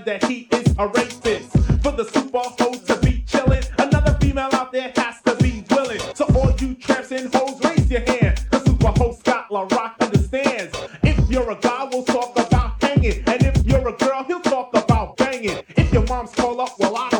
that 0.05 0.23
he 0.25 0.47
is 0.51 0.75
a 0.77 0.87
rapist. 0.87 1.51
For 1.81 1.91
the 1.91 2.05
super 2.05 2.39
hoe 2.39 2.73
to 2.73 2.95
be 3.01 3.23
chilling, 3.27 3.63
another 3.77 4.17
female 4.19 4.49
out 4.53 4.71
there 4.71 4.91
has 4.95 5.21
to 5.21 5.35
be 5.35 5.63
willing. 5.71 5.99
So 6.13 6.25
all 6.35 6.51
you 6.57 6.75
tramps 6.75 7.11
and 7.11 7.33
hoes, 7.33 7.63
raise 7.63 7.89
your 7.89 8.01
hand. 8.01 8.43
The 8.51 8.59
super 8.59 8.87
hoe 8.87 9.13
Scott 9.13 9.51
La 9.51 9.61
Rock 9.61 9.95
understands. 10.01 10.75
If 11.03 11.17
you're 11.29 11.49
a 11.51 11.55
guy, 11.55 11.87
we'll 11.91 12.03
talk 12.03 12.37
about 12.37 12.81
hanging, 12.81 13.23
and 13.27 13.43
if 13.43 13.65
you're 13.65 13.87
a 13.87 13.93
girl, 13.93 14.23
he'll 14.25 14.41
talk 14.41 14.75
about 14.75 15.17
banging. 15.17 15.59
If 15.77 15.93
your 15.93 16.05
mom's 16.07 16.31
call 16.31 16.59
up, 16.59 16.77
well 16.79 16.97
I 16.97 17.12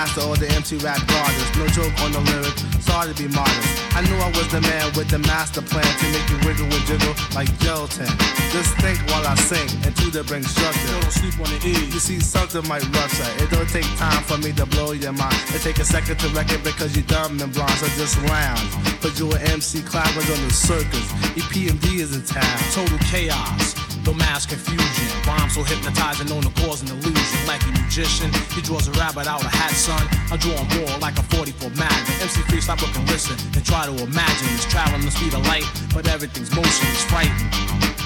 master 0.00 0.22
or 0.22 0.36
the 0.36 0.48
MC 0.56 0.76
rap 0.78 0.96
goddess. 1.12 1.50
No 1.60 1.66
joke 1.76 1.92
on 2.00 2.12
the 2.12 2.20
lyric, 2.32 2.56
sorry 2.80 3.12
to 3.12 3.16
be 3.20 3.28
modest. 3.36 3.68
I 3.92 4.00
knew 4.00 4.16
I 4.16 4.32
was 4.32 4.48
the 4.48 4.62
man 4.64 4.88
with 4.96 5.12
the 5.12 5.18
master 5.28 5.60
plan 5.60 5.84
to 5.84 6.06
make 6.08 6.24
you 6.32 6.38
wiggle 6.40 6.72
and 6.72 6.84
jiggle 6.88 7.12
like 7.36 7.52
gelatin. 7.60 8.08
Just 8.48 8.72
think 8.80 8.96
while 9.12 9.26
I 9.28 9.34
sing 9.36 9.68
and 9.84 9.92
to 10.00 10.08
the 10.08 10.24
bring 10.24 10.42
structure. 10.42 10.88
Don't 10.88 11.12
sleep 11.12 11.36
on 11.44 11.52
the 11.52 11.60
E. 11.68 11.72
You 11.92 12.00
see, 12.00 12.18
something 12.18 12.64
might 12.66 12.84
rupture. 12.96 13.28
It 13.44 13.50
don't 13.50 13.68
take 13.68 13.84
time 14.00 14.22
for 14.24 14.38
me 14.38 14.52
to 14.56 14.64
blow 14.72 14.92
your 14.92 15.12
mind. 15.12 15.36
It 15.52 15.60
take 15.60 15.78
a 15.78 15.84
second 15.84 16.16
to 16.20 16.28
record 16.32 16.64
because 16.64 16.96
you 16.96 17.02
dumb 17.02 17.36
and 17.38 17.52
blind, 17.52 17.76
so 17.76 17.86
just 18.00 18.16
lounge. 18.24 18.72
Put 19.04 19.20
you 19.20 19.28
an 19.36 19.42
MC 19.52 19.82
clappers 19.82 20.28
on 20.32 20.40
the 20.48 20.52
circus. 20.52 21.06
EPMD 21.36 22.00
is 22.00 22.16
in 22.16 22.24
town. 22.24 22.58
Total 22.72 22.98
chaos, 23.12 23.76
no 24.04 24.14
mass 24.14 24.46
confusion. 24.46 25.08
Rhymes 25.26 25.54
so 25.54 25.62
hypnotizing, 25.62 26.28
known 26.28 26.42
to 26.42 26.52
cause 26.62 26.82
an 26.82 26.88
illusion. 26.88 27.38
Like 27.46 27.62
a 27.64 27.72
magician, 27.72 28.30
he 28.54 28.62
draws 28.62 28.88
a 28.88 28.92
rabbit 28.92 29.26
out 29.26 29.44
of 29.44 29.52
hat, 29.52 29.72
son. 29.72 30.02
I 30.30 30.36
draw 30.36 30.54
a 30.54 30.66
more 30.78 30.98
like 30.98 31.18
a 31.18 31.22
44 31.34 31.70
Magnum. 31.70 32.14
MC 32.20 32.40
free, 32.48 32.60
stop, 32.60 32.80
look 32.80 32.94
and 32.96 33.08
listen, 33.08 33.36
and 33.54 33.64
try 33.64 33.86
to 33.86 33.92
imagine. 33.92 34.48
It's 34.54 34.64
traveling 34.66 35.04
the 35.04 35.10
speed 35.10 35.34
of 35.34 35.44
light, 35.46 35.66
but 35.94 36.08
everything's 36.08 36.54
motion 36.54 36.86
is 36.88 37.04
frightened. 37.04 37.50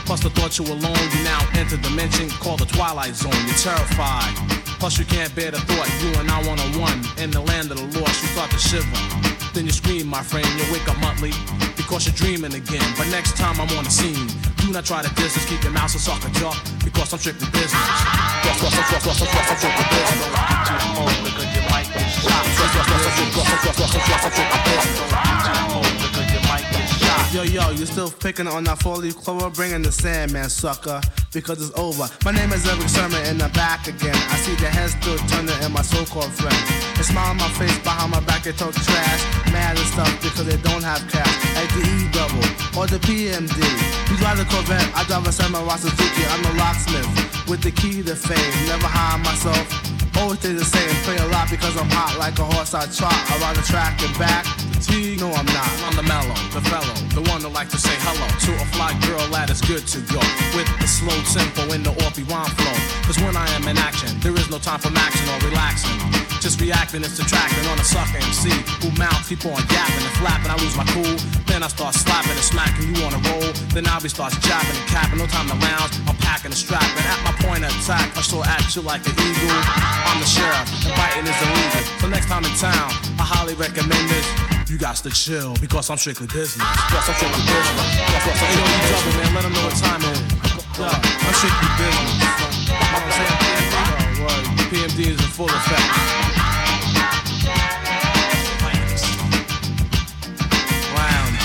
Plus 0.04 0.20
the 0.20 0.30
thought 0.30 0.58
you 0.58 0.64
alone, 0.66 1.06
you 1.16 1.24
now 1.24 1.40
enter 1.54 1.76
dimension 1.78 2.28
called 2.42 2.60
the 2.60 2.66
twilight 2.66 3.14
zone. 3.14 3.32
You're 3.46 3.56
terrified. 3.56 4.34
Plus 4.78 4.98
you 4.98 5.06
can't 5.06 5.34
bear 5.34 5.50
the 5.50 5.60
thought 5.60 5.88
you 6.02 6.12
and 6.20 6.30
I 6.30 6.44
one 6.46 6.60
on 6.60 6.78
one 6.78 7.00
in 7.16 7.30
the 7.30 7.40
land 7.40 7.70
of 7.70 7.78
the 7.78 8.00
lost. 8.00 8.20
You 8.20 8.28
start 8.36 8.50
to 8.50 8.58
shiver. 8.58 9.00
Then 9.54 9.64
you 9.64 9.72
scream, 9.72 10.06
my 10.06 10.22
friend. 10.22 10.46
You 10.60 10.64
wake 10.72 10.86
up 10.88 10.98
monthly 10.98 11.32
because 11.76 12.04
you're 12.04 12.18
dreaming 12.20 12.52
again. 12.52 12.84
But 12.98 13.08
next 13.08 13.36
time 13.36 13.60
I'm 13.60 13.70
on 13.78 13.84
the 13.84 13.90
scene, 13.90 14.28
do 14.64 14.72
not 14.72 14.86
try 14.86 15.02
to 15.02 15.14
distance, 15.14 15.44
keep 15.44 15.62
your 15.62 15.72
mouth 15.72 15.90
so 15.90 15.98
soft 15.98 16.24
and 16.24 16.34
jump, 16.36 16.56
because 16.82 17.12
I'm 17.12 17.18
strictly 17.18 17.46
business. 17.50 17.70
Cross, 17.74 18.60
cross, 18.60 18.74
cross, 18.74 19.02
cross, 19.04 19.18
cross, 19.20 19.28
cross, 19.28 19.60
I'm. 19.60 20.16
Too 20.64 20.80
small 20.80 21.04
because 21.22 21.52
you 21.52 21.62
might 21.68 21.88
be 21.92 22.00
shot. 22.08 22.32
Cross, 22.32 22.72
cross, 22.72 22.86
cross, 22.88 23.04
cross, 23.04 23.28
cross, 23.34 23.60
cross, 23.60 23.92
cross, 23.92 24.08
cross, 24.08 24.24
I'm 24.24 24.32
strictly 24.32 24.60
business. 24.64 26.03
Yo, 27.34 27.42
yo, 27.42 27.68
you 27.70 27.84
still 27.84 28.12
picking 28.12 28.46
on 28.46 28.62
that 28.62 28.78
four 28.78 28.94
leaf 28.94 29.16
clover? 29.16 29.50
Bringing 29.50 29.82
the 29.82 29.90
Sandman, 29.90 30.48
sucker, 30.48 31.00
because 31.32 31.58
it's 31.58 31.76
over. 31.76 32.06
My 32.24 32.30
name 32.30 32.52
is 32.52 32.64
Erick 32.64 32.88
Sermon, 32.88 33.18
and 33.26 33.42
I'm 33.42 33.50
back 33.50 33.88
again. 33.88 34.14
I 34.14 34.36
see 34.38 34.54
the 34.54 34.70
head 34.70 34.90
still 34.90 35.18
turning, 35.26 35.50
and 35.58 35.74
my 35.74 35.82
so 35.82 36.04
called 36.06 36.30
friend. 36.30 36.54
They 36.94 37.02
smile 37.02 37.30
on 37.30 37.38
my 37.38 37.50
face 37.58 37.76
behind 37.82 38.12
my 38.12 38.20
back, 38.20 38.44
they 38.44 38.52
talk 38.52 38.72
trash, 38.72 39.22
mad 39.50 39.76
and 39.76 39.88
stuff 39.90 40.14
because 40.22 40.46
they 40.46 40.62
don't 40.62 40.84
have 40.84 41.02
cash. 41.10 41.34
Like 41.58 41.74
the 41.74 41.82
E 41.82 42.06
double 42.14 42.46
or 42.78 42.86
the 42.86 43.02
PMD. 43.02 43.58
You 44.10 44.16
drive 44.16 44.38
a 44.38 44.44
Corvette, 44.46 44.86
I 44.94 45.02
drive 45.02 45.26
a 45.26 45.32
Samurai 45.32 45.74
Suzuki. 45.74 46.22
I'm 46.30 46.44
a 46.46 46.54
locksmith 46.54 47.50
with 47.50 47.62
the 47.62 47.72
key 47.72 48.04
to 48.04 48.14
fame. 48.14 48.38
Never 48.70 48.86
hire 48.86 49.18
myself. 49.18 50.03
Always 50.24 50.40
stay 50.40 50.54
the 50.54 50.64
same, 50.64 50.88
play 51.04 51.18
a 51.18 51.26
lot 51.28 51.50
because 51.50 51.76
I'm 51.76 51.90
hot 51.92 52.16
like 52.18 52.38
a 52.38 52.44
horse 52.44 52.72
I 52.72 52.88
trot 52.88 53.12
around 53.36 53.60
the 53.60 53.62
track 53.68 54.00
and 54.00 54.08
back. 54.18 54.48
T, 54.80 55.20
no 55.20 55.28
I'm 55.28 55.44
not. 55.44 55.68
I'm 55.84 55.96
the 56.00 56.02
mellow, 56.02 56.32
the 56.48 56.64
fellow, 56.64 56.96
the 57.12 57.20
one 57.28 57.42
that 57.42 57.52
like 57.52 57.68
to 57.68 57.76
say 57.76 57.92
hello 58.00 58.24
to 58.24 58.50
a 58.56 58.64
fly 58.72 58.96
girl 59.04 59.20
that 59.36 59.50
is 59.50 59.60
good 59.60 59.84
to 59.84 60.00
go. 60.08 60.24
With 60.56 60.64
the 60.80 60.88
slow 60.88 61.20
tempo 61.28 61.68
and 61.76 61.84
the 61.84 61.92
orpy 62.08 62.24
rhyme 62.24 62.48
flow. 62.56 62.78
Cause 63.04 63.20
when 63.20 63.36
I 63.36 63.46
am 63.52 63.68
in 63.68 63.76
action, 63.76 64.18
there 64.20 64.32
is 64.32 64.48
no 64.48 64.56
time 64.56 64.80
for 64.80 64.88
maxing 64.88 65.28
or 65.28 65.44
relaxing. 65.44 66.33
Just 66.44 66.60
reacting 66.60 67.00
is 67.00 67.16
subtracting 67.16 67.64
on 67.72 67.80
a 67.80 67.84
sucker 67.88 68.20
MC 68.20 68.52
who 68.84 68.92
mouth 69.00 69.16
keep 69.24 69.48
on 69.48 69.56
yapping 69.72 70.04
and 70.04 70.16
flapping. 70.20 70.52
I 70.52 70.56
lose 70.60 70.76
my 70.76 70.84
cool, 70.92 71.16
then 71.48 71.64
I 71.64 71.72
start 71.72 71.96
slapping 71.96 72.36
and 72.36 72.44
smacking 72.44 72.92
you 72.92 73.00
on 73.00 73.16
a 73.16 73.20
roll. 73.32 73.48
Then 73.72 73.88
I'll 73.88 74.04
be 74.04 74.12
starts 74.12 74.36
jabbing 74.44 74.76
and 74.76 74.88
capping, 74.92 75.16
no 75.16 75.24
time 75.24 75.48
to 75.48 75.56
lounge. 75.56 75.96
I'm 76.04 76.12
packing 76.20 76.52
and 76.52 76.60
strapping. 76.60 77.00
At 77.08 77.16
my 77.24 77.32
point 77.48 77.64
of 77.64 77.72
attack, 77.72 78.12
I 78.12 78.20
still 78.20 78.44
at 78.44 78.60
you 78.76 78.84
like 78.84 79.00
an 79.08 79.16
eagle. 79.24 79.56
I'm 80.04 80.20
the 80.20 80.28
sheriff, 80.28 80.68
and 80.84 80.92
biting 80.92 81.24
is 81.24 81.32
illegal. 81.32 81.80
So 82.04 82.12
next 82.12 82.28
time 82.28 82.44
in 82.44 82.52
town, 82.60 82.92
I 83.16 83.24
highly 83.24 83.56
recommend 83.56 84.04
this. 84.12 84.28
You 84.68 84.76
got 84.76 85.00
to 85.00 85.08
chill 85.16 85.56
because 85.64 85.88
I'm 85.88 85.96
strictly 85.96 86.28
business. 86.28 86.60
Plus 86.60 87.08
I'm 87.08 87.16
strictly 87.24 87.40
business. 87.40 87.88
Plus, 88.04 88.20
plus, 88.20 88.36
hey, 88.36 88.52
don't 88.52 88.68
you 88.68 88.84
double, 88.92 89.16
man. 89.16 89.28
Let 89.32 89.42
them 89.48 89.52
know 89.56 89.64
what 89.64 89.80
time 89.80 90.02
it 90.04 90.12
is. 90.12 90.28
I'm 90.76 91.34
strictly 91.40 91.72
business. 91.80 92.20
You 92.20 92.76
know 92.76 92.92
what 92.92 93.00
I'm 93.00 93.16
saying? 93.16 93.32
Oh. 94.28 94.54
PMD 94.68 95.00
is 95.08 95.16
in 95.16 95.30
full 95.32 95.48
effect. 95.48 96.33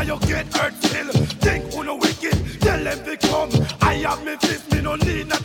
can 0.00 0.08
you 0.08 0.26
get 0.26 0.46
hurt 0.56 0.74
still? 0.82 1.12
Think 1.44 1.74
who 1.74 1.84
no 1.84 1.96
wicked, 1.96 2.60
tell 2.62 2.82
them 2.82 3.04
they 3.04 3.16
come. 3.16 3.50
I 3.82 3.94
have 4.06 4.24
me 4.24 4.36
fist, 4.36 4.72
me 4.72 4.80
no 4.80 4.96
need 4.96 5.28
no 5.28 5.39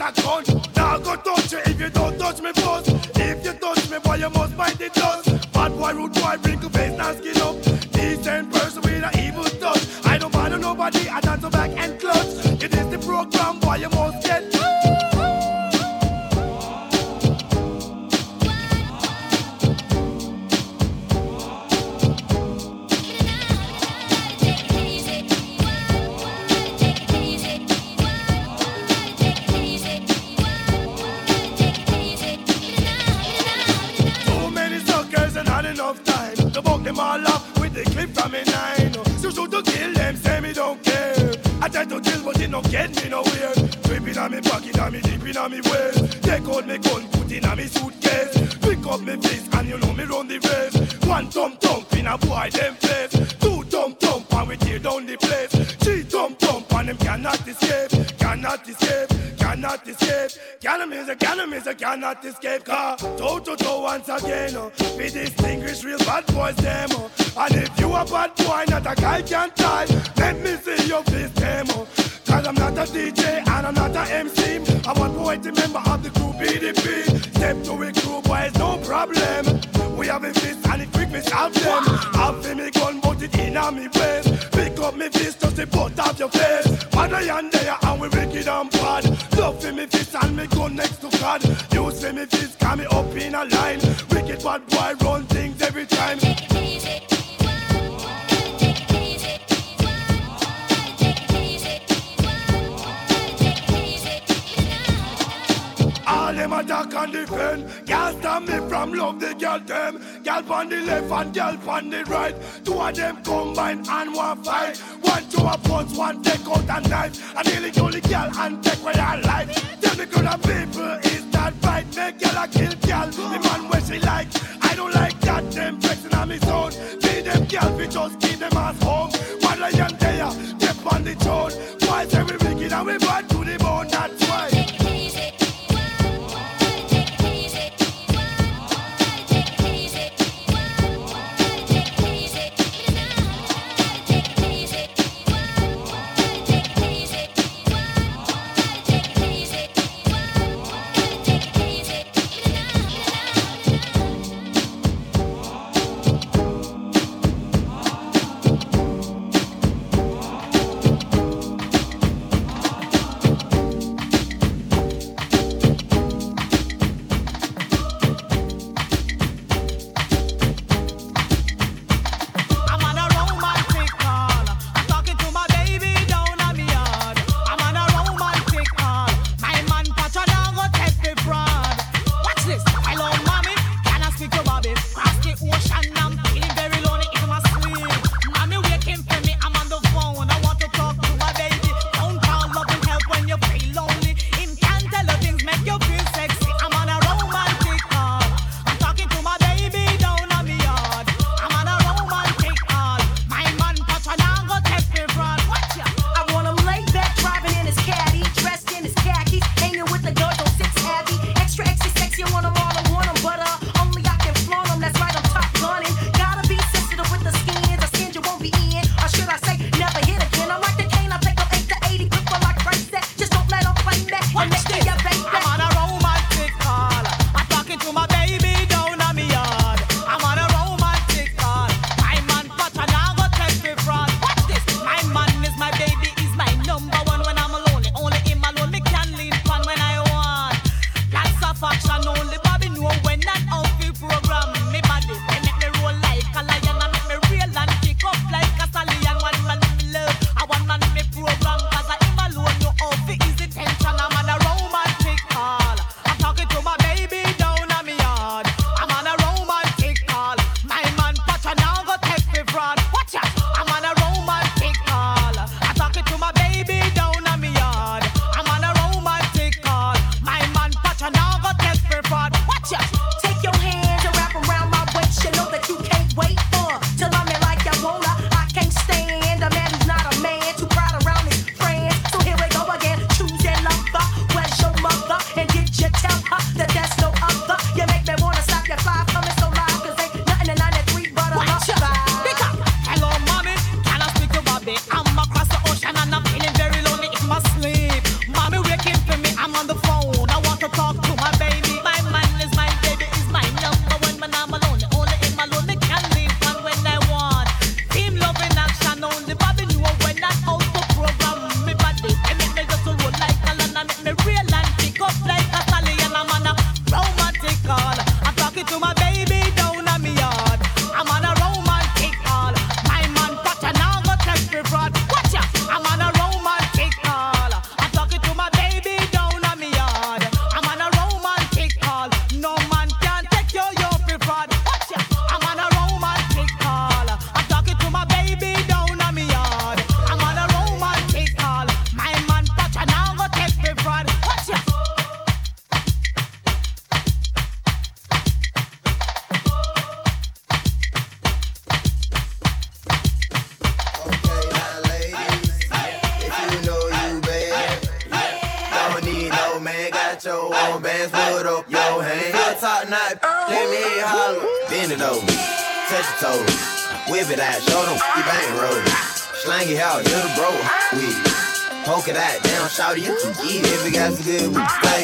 If 373.47 373.73
every 373.73 373.91
guy's 373.91 374.19
a 374.19 374.23
good 374.23 374.55
one. 374.55 374.94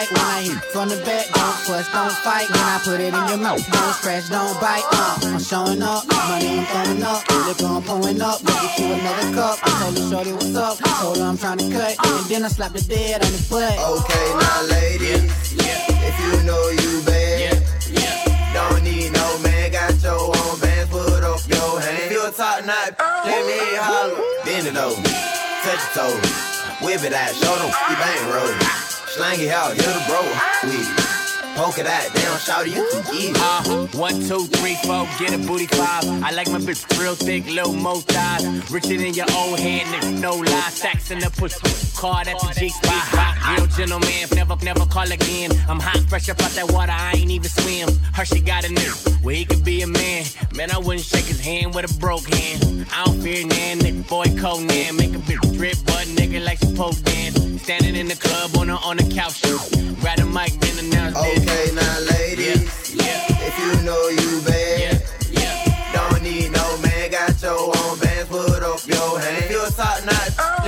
Booty 0.00 0.10
so 0.10 0.10
tight. 0.10 0.10
When 0.10 0.20
I 0.20 0.42
hit 0.42 0.64
from 0.72 0.88
the 0.88 0.96
back, 1.04 1.26
don't 1.32 1.56
fuss, 1.66 1.92
don't 1.92 2.12
fight. 2.12 2.48
When 2.50 2.60
I 2.60 2.80
put 2.82 3.00
it 3.00 3.14
in 3.14 3.28
your 3.28 3.36
mouth, 3.36 3.64
don't 3.70 3.94
scratch, 3.94 4.28
don't 4.28 4.60
bite. 4.60 4.84
Uh, 4.92 5.18
I'm 5.22 5.40
showing 5.40 5.82
up, 5.82 6.06
money 6.08 6.58
I'm 6.58 6.66
throwing 6.66 7.02
up, 7.02 7.22
liquor 7.46 7.66
I'm 7.66 7.82
pouring 7.82 8.22
up. 8.22 8.42
Go 8.44 8.52
get 8.52 8.78
you 8.78 8.92
another 8.92 9.34
cup. 9.34 9.58
I 9.62 9.70
told 9.80 9.98
her 9.98 10.10
shorty 10.10 10.32
what's 10.32 10.56
up. 10.56 10.78
I 10.82 11.00
told 11.00 11.16
her 11.18 11.24
I'm 11.24 11.38
trying 11.38 11.58
to 11.58 11.70
cut, 11.70 11.96
and 12.06 12.26
then 12.26 12.44
I 12.44 12.48
slapped 12.48 12.74
the 12.74 12.82
dead 12.82 13.24
on 13.24 13.32
the 13.32 13.42
butt. 13.50 13.78
Okay, 13.78 14.26
now 14.38 14.62
ladies, 14.70 15.54
yeah. 15.54 15.84
if 15.88 16.16
you 16.20 16.32
know 16.46 16.62
you 16.70 17.02
bad, 17.04 17.40
yeah. 17.40 18.00
Yeah. 18.00 18.52
don't 18.54 18.82
need 18.84 19.12
no 19.12 19.38
man, 19.42 19.72
got 19.72 20.02
your 20.02 20.20
own 20.20 20.60
bands, 20.60 20.90
put 20.90 21.24
up 21.24 21.40
your 21.48 21.80
hand. 21.80 21.98
If 22.04 22.12
you 22.12 22.26
a 22.26 22.30
top 22.30 22.64
knot, 22.64 22.96
let 23.24 23.46
me 23.46 23.52
hear 23.52 23.72
you 23.72 23.82
holler. 23.82 24.16
Bend 24.44 24.66
it 24.66 24.76
over, 24.76 25.02
touch 25.64 25.82
your 25.96 26.08
toes, 26.08 26.30
whip 26.80 27.02
it 27.04 27.12
out, 27.12 27.34
show 27.34 27.54
them 27.56 27.72
you 27.90 27.96
bang 27.96 28.30
roll. 28.30 28.99
Slang 29.10 29.40
it 29.40 29.48
out, 29.48 29.74
you're 29.76 29.92
the 29.92 30.04
bro. 30.06 30.22
We 30.70 30.78
poke 31.56 31.78
it 31.78 31.86
out, 31.86 32.14
down, 32.14 32.38
shout 32.38 32.66
you 32.66 32.86
can 32.92 33.02
get 33.12 33.30
it. 33.30 33.36
Uh, 33.40 33.86
one, 33.98 34.14
two, 34.22 34.46
three, 34.46 34.76
four, 34.84 35.04
get 35.18 35.34
a 35.34 35.38
booty 35.38 35.66
five. 35.66 36.04
I 36.22 36.30
like 36.30 36.48
my 36.52 36.58
bitch 36.58 36.86
real 36.96 37.16
thick, 37.16 37.44
little 37.46 37.72
mo 37.72 37.96
thighs. 37.96 38.70
Richer 38.70 38.96
than 38.96 39.12
your 39.12 39.26
old 39.34 39.58
hand, 39.58 39.88
nigga, 39.88 40.20
no 40.20 40.36
lie. 40.36 40.70
Stacks 40.70 41.10
in 41.10 41.18
the 41.18 41.28
push, 41.28 41.56
card 41.98 42.28
at 42.28 42.38
the 42.38 42.54
G 42.56 42.68
spot. 42.68 43.58
Real 43.58 43.66
gentleman, 43.66 44.28
never, 44.32 44.56
never 44.62 44.86
call 44.86 45.10
again. 45.10 45.50
I'm 45.68 45.80
hot, 45.80 46.08
fresh 46.08 46.28
up 46.28 46.40
out 46.40 46.52
that 46.52 46.70
water, 46.70 46.92
I 46.92 47.14
ain't 47.16 47.32
even 47.32 47.50
swim. 47.50 47.88
Her, 48.14 48.24
she 48.24 48.40
got 48.40 48.64
a 48.64 48.68
new, 48.68 48.92
where 49.22 49.34
he 49.34 49.44
could 49.44 49.64
be 49.64 49.82
a 49.82 49.88
man. 49.88 50.24
Man, 50.54 50.70
I 50.70 50.78
wouldn't 50.78 51.04
shake 51.04 51.24
his 51.24 51.40
hand 51.40 51.74
with 51.74 51.90
a 51.90 51.98
broke 51.98 52.28
hand. 52.32 52.86
I 52.92 53.06
don't 53.06 53.20
fear 53.20 53.44
nan, 53.44 53.80
nigga, 53.80 54.08
boy, 54.08 54.26
Conan. 54.40 54.94
Make 54.96 55.16
a 55.16 55.22
bitch 55.26 55.56
drip, 55.56 55.78
but 55.84 56.06
nigga 56.14 56.44
like 56.44 56.58
she 56.58 56.72
poke 56.76 57.02
dance. 57.02 57.49
Standing 57.70 57.94
in 57.94 58.08
the 58.08 58.16
club 58.16 58.56
on 58.56 58.66
the, 58.66 58.72
on 58.72 58.96
the 58.96 59.04
couch, 59.14 59.42
grab 60.00 60.18
the 60.18 60.26
mic, 60.26 60.50
then 60.58 60.86
announce 60.86 61.14
this. 61.14 61.38
Okay, 61.38 61.70
now 61.72 62.00
ladies, 62.18 62.66
if 62.98 63.58
you 63.62 63.86
know 63.86 64.08
you 64.08 64.42
bad, 64.42 65.00
don't 65.94 66.20
need 66.20 66.50
no 66.50 66.66
man, 66.82 67.12
got 67.12 67.40
your 67.40 67.70
own 67.78 67.96
bands, 68.00 68.28
put 68.28 68.64
up 68.64 68.84
your 68.88 69.20
hand. 69.20 69.44
If 69.44 69.50
you 69.52 69.64
a 69.64 69.70
top 69.70 70.04
knot, 70.04 70.59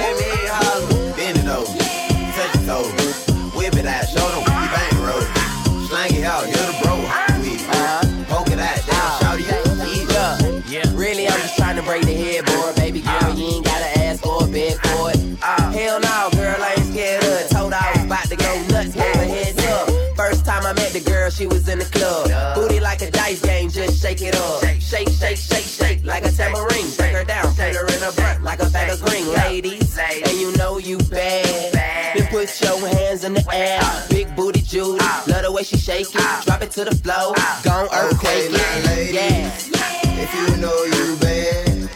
it 24.23 24.37
up. 24.37 24.62
Shake, 24.81 25.09
shake, 25.09 25.37
shake, 25.39 25.64
shake, 25.64 26.05
like 26.05 26.25
a 26.25 26.31
tambourine. 26.31 26.89
Break 26.97 27.12
her 27.12 27.25
down, 27.25 27.47
put 27.55 27.75
her 27.75 27.87
in 27.87 28.01
her 28.01 28.12
front 28.12 28.43
like 28.45 28.61
a 28.62 28.68
bag 28.70 28.91
of 28.93 29.03
green. 29.05 29.27
Ladies, 29.33 29.99
and 29.99 30.33
you 30.39 30.53
know 30.57 30.79
you 30.79 30.99
bad. 30.99 31.73
Then 32.14 32.27
put 32.29 32.49
your 32.61 32.79
hands 32.89 33.25
in 33.25 33.35
the 33.35 33.45
air. 33.53 33.81
Big 34.11 34.35
booty 34.37 34.61
Judy, 34.61 34.99
love 35.29 35.43
the 35.45 35.53
way 35.53 35.62
she 35.62 35.77
shake 35.79 36.14
it. 36.14 36.45
Drop 36.45 36.62
it 36.62 36.70
to 36.73 36.85
the 36.85 36.95
floor, 36.95 37.35
gon' 37.64 37.89
earthquake 37.93 38.51
it. 38.51 38.87
ladies, 38.87 39.14
Yeah. 39.14 40.23
if 40.25 40.31
you 40.35 40.57
know 40.61 40.79
you 40.85 41.16
bad, 41.16 41.89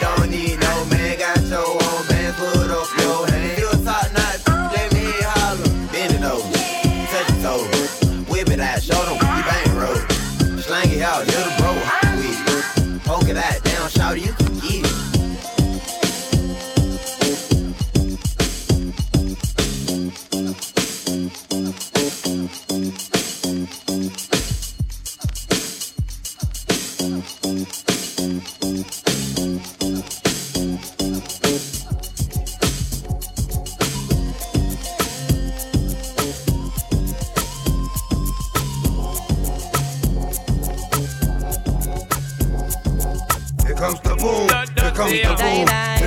don't 0.00 0.30
need 0.30 0.58
no 0.60 0.84
man, 0.86 1.18
got 1.18 1.40
your 1.42 1.66
own 1.66 2.06
bands, 2.08 2.36
put 2.38 2.70
up 2.70 2.88
your 3.00 3.26
hand. 3.28 3.52
If 3.52 3.58
you 3.58 3.68
a 3.68 3.76
top 3.84 4.06
knot, 4.16 4.72
let 4.72 4.92
me 4.94 5.04
holler. 5.20 5.68
Bend 5.92 6.14
it 6.14 6.24
over, 6.24 6.48
touch 7.12 8.28
whip 8.30 8.48
it 8.50 8.60
out, 8.60 8.82
show 8.82 9.00
them 9.04 9.14
you 9.14 9.44
bang 9.44 9.76
roll. 9.76 10.00
Slang 10.58 10.90
it 10.90 11.02
out, 11.02 11.26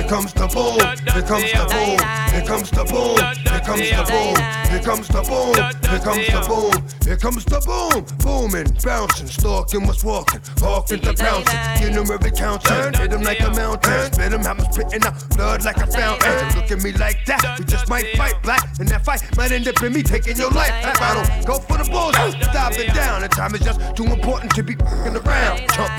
comes 0.08 0.32
the 0.32 0.48
boom. 0.48 0.80
Here 1.12 1.22
comes 1.22 1.52
the 1.52 1.64
boom. 1.68 2.00
Here 2.32 2.46
comes 2.48 2.70
the 2.70 2.84
boom. 2.88 3.20
Here 3.44 3.60
comes 3.60 3.88
the 3.92 4.02
boom. 4.08 4.36
Here 4.68 4.80
comes 4.80 5.08
the 5.08 5.20
boom. 5.20 5.54
Here 5.84 6.00
comes 6.00 6.26
the 6.26 6.40
boom. 6.48 6.88
Here 7.04 7.16
comes 7.16 7.44
the 7.44 7.60
boom. 7.60 8.04
Booming, 8.24 8.72
bouncing, 8.82 9.26
stalking, 9.26 9.86
what's 9.86 10.02
walking, 10.02 10.40
walking 10.62 11.00
to 11.00 11.12
pouncing. 11.12 11.60
Get 11.80 11.92
them 11.92 12.10
every 12.10 12.30
counting. 12.30 12.92
Hit 13.00 13.10
them 13.10 13.22
like 13.22 13.40
a 13.40 13.50
mountain. 13.52 14.12
Spit 14.12 14.30
them, 14.30 14.46
I'm 14.46 14.60
spitting 14.72 15.04
out 15.04 15.16
blood 15.36 15.64
like 15.64 15.76
a 15.76 15.86
fountain. 15.86 16.56
Look 16.56 16.70
at 16.72 16.82
me 16.82 16.92
like 16.92 17.24
that. 17.26 17.58
We 17.58 17.64
just 17.66 17.88
might 17.88 18.08
fight 18.16 18.40
black, 18.42 18.64
and 18.80 18.88
that 18.88 19.04
fight 19.04 19.20
might 19.36 19.52
end 19.52 19.68
up 19.68 19.82
in 19.82 19.92
me 19.92 20.02
taking 20.02 20.36
your 20.36 20.50
life. 20.50 20.72
If 20.84 21.02
I 21.02 21.14
don't 21.14 21.46
go 21.46 21.58
for 21.58 21.76
the 21.76 21.88
bulls, 21.90 22.16
stop 22.48 22.72
it 22.72 22.94
down. 22.94 23.20
The 23.20 23.28
time 23.28 23.54
is 23.54 23.60
just 23.60 23.80
too 23.96 24.04
important 24.04 24.54
to 24.54 24.62
be 24.62 24.74
fucking 24.74 25.16
around. 25.16 25.68
Chump. 25.68 25.92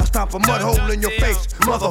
I 0.00 0.04
stop 0.04 0.34
a 0.34 0.38
mud 0.38 0.60
hole 0.60 0.90
in 0.90 1.00
your 1.00 1.12
face, 1.12 1.48
mother. 1.66 1.88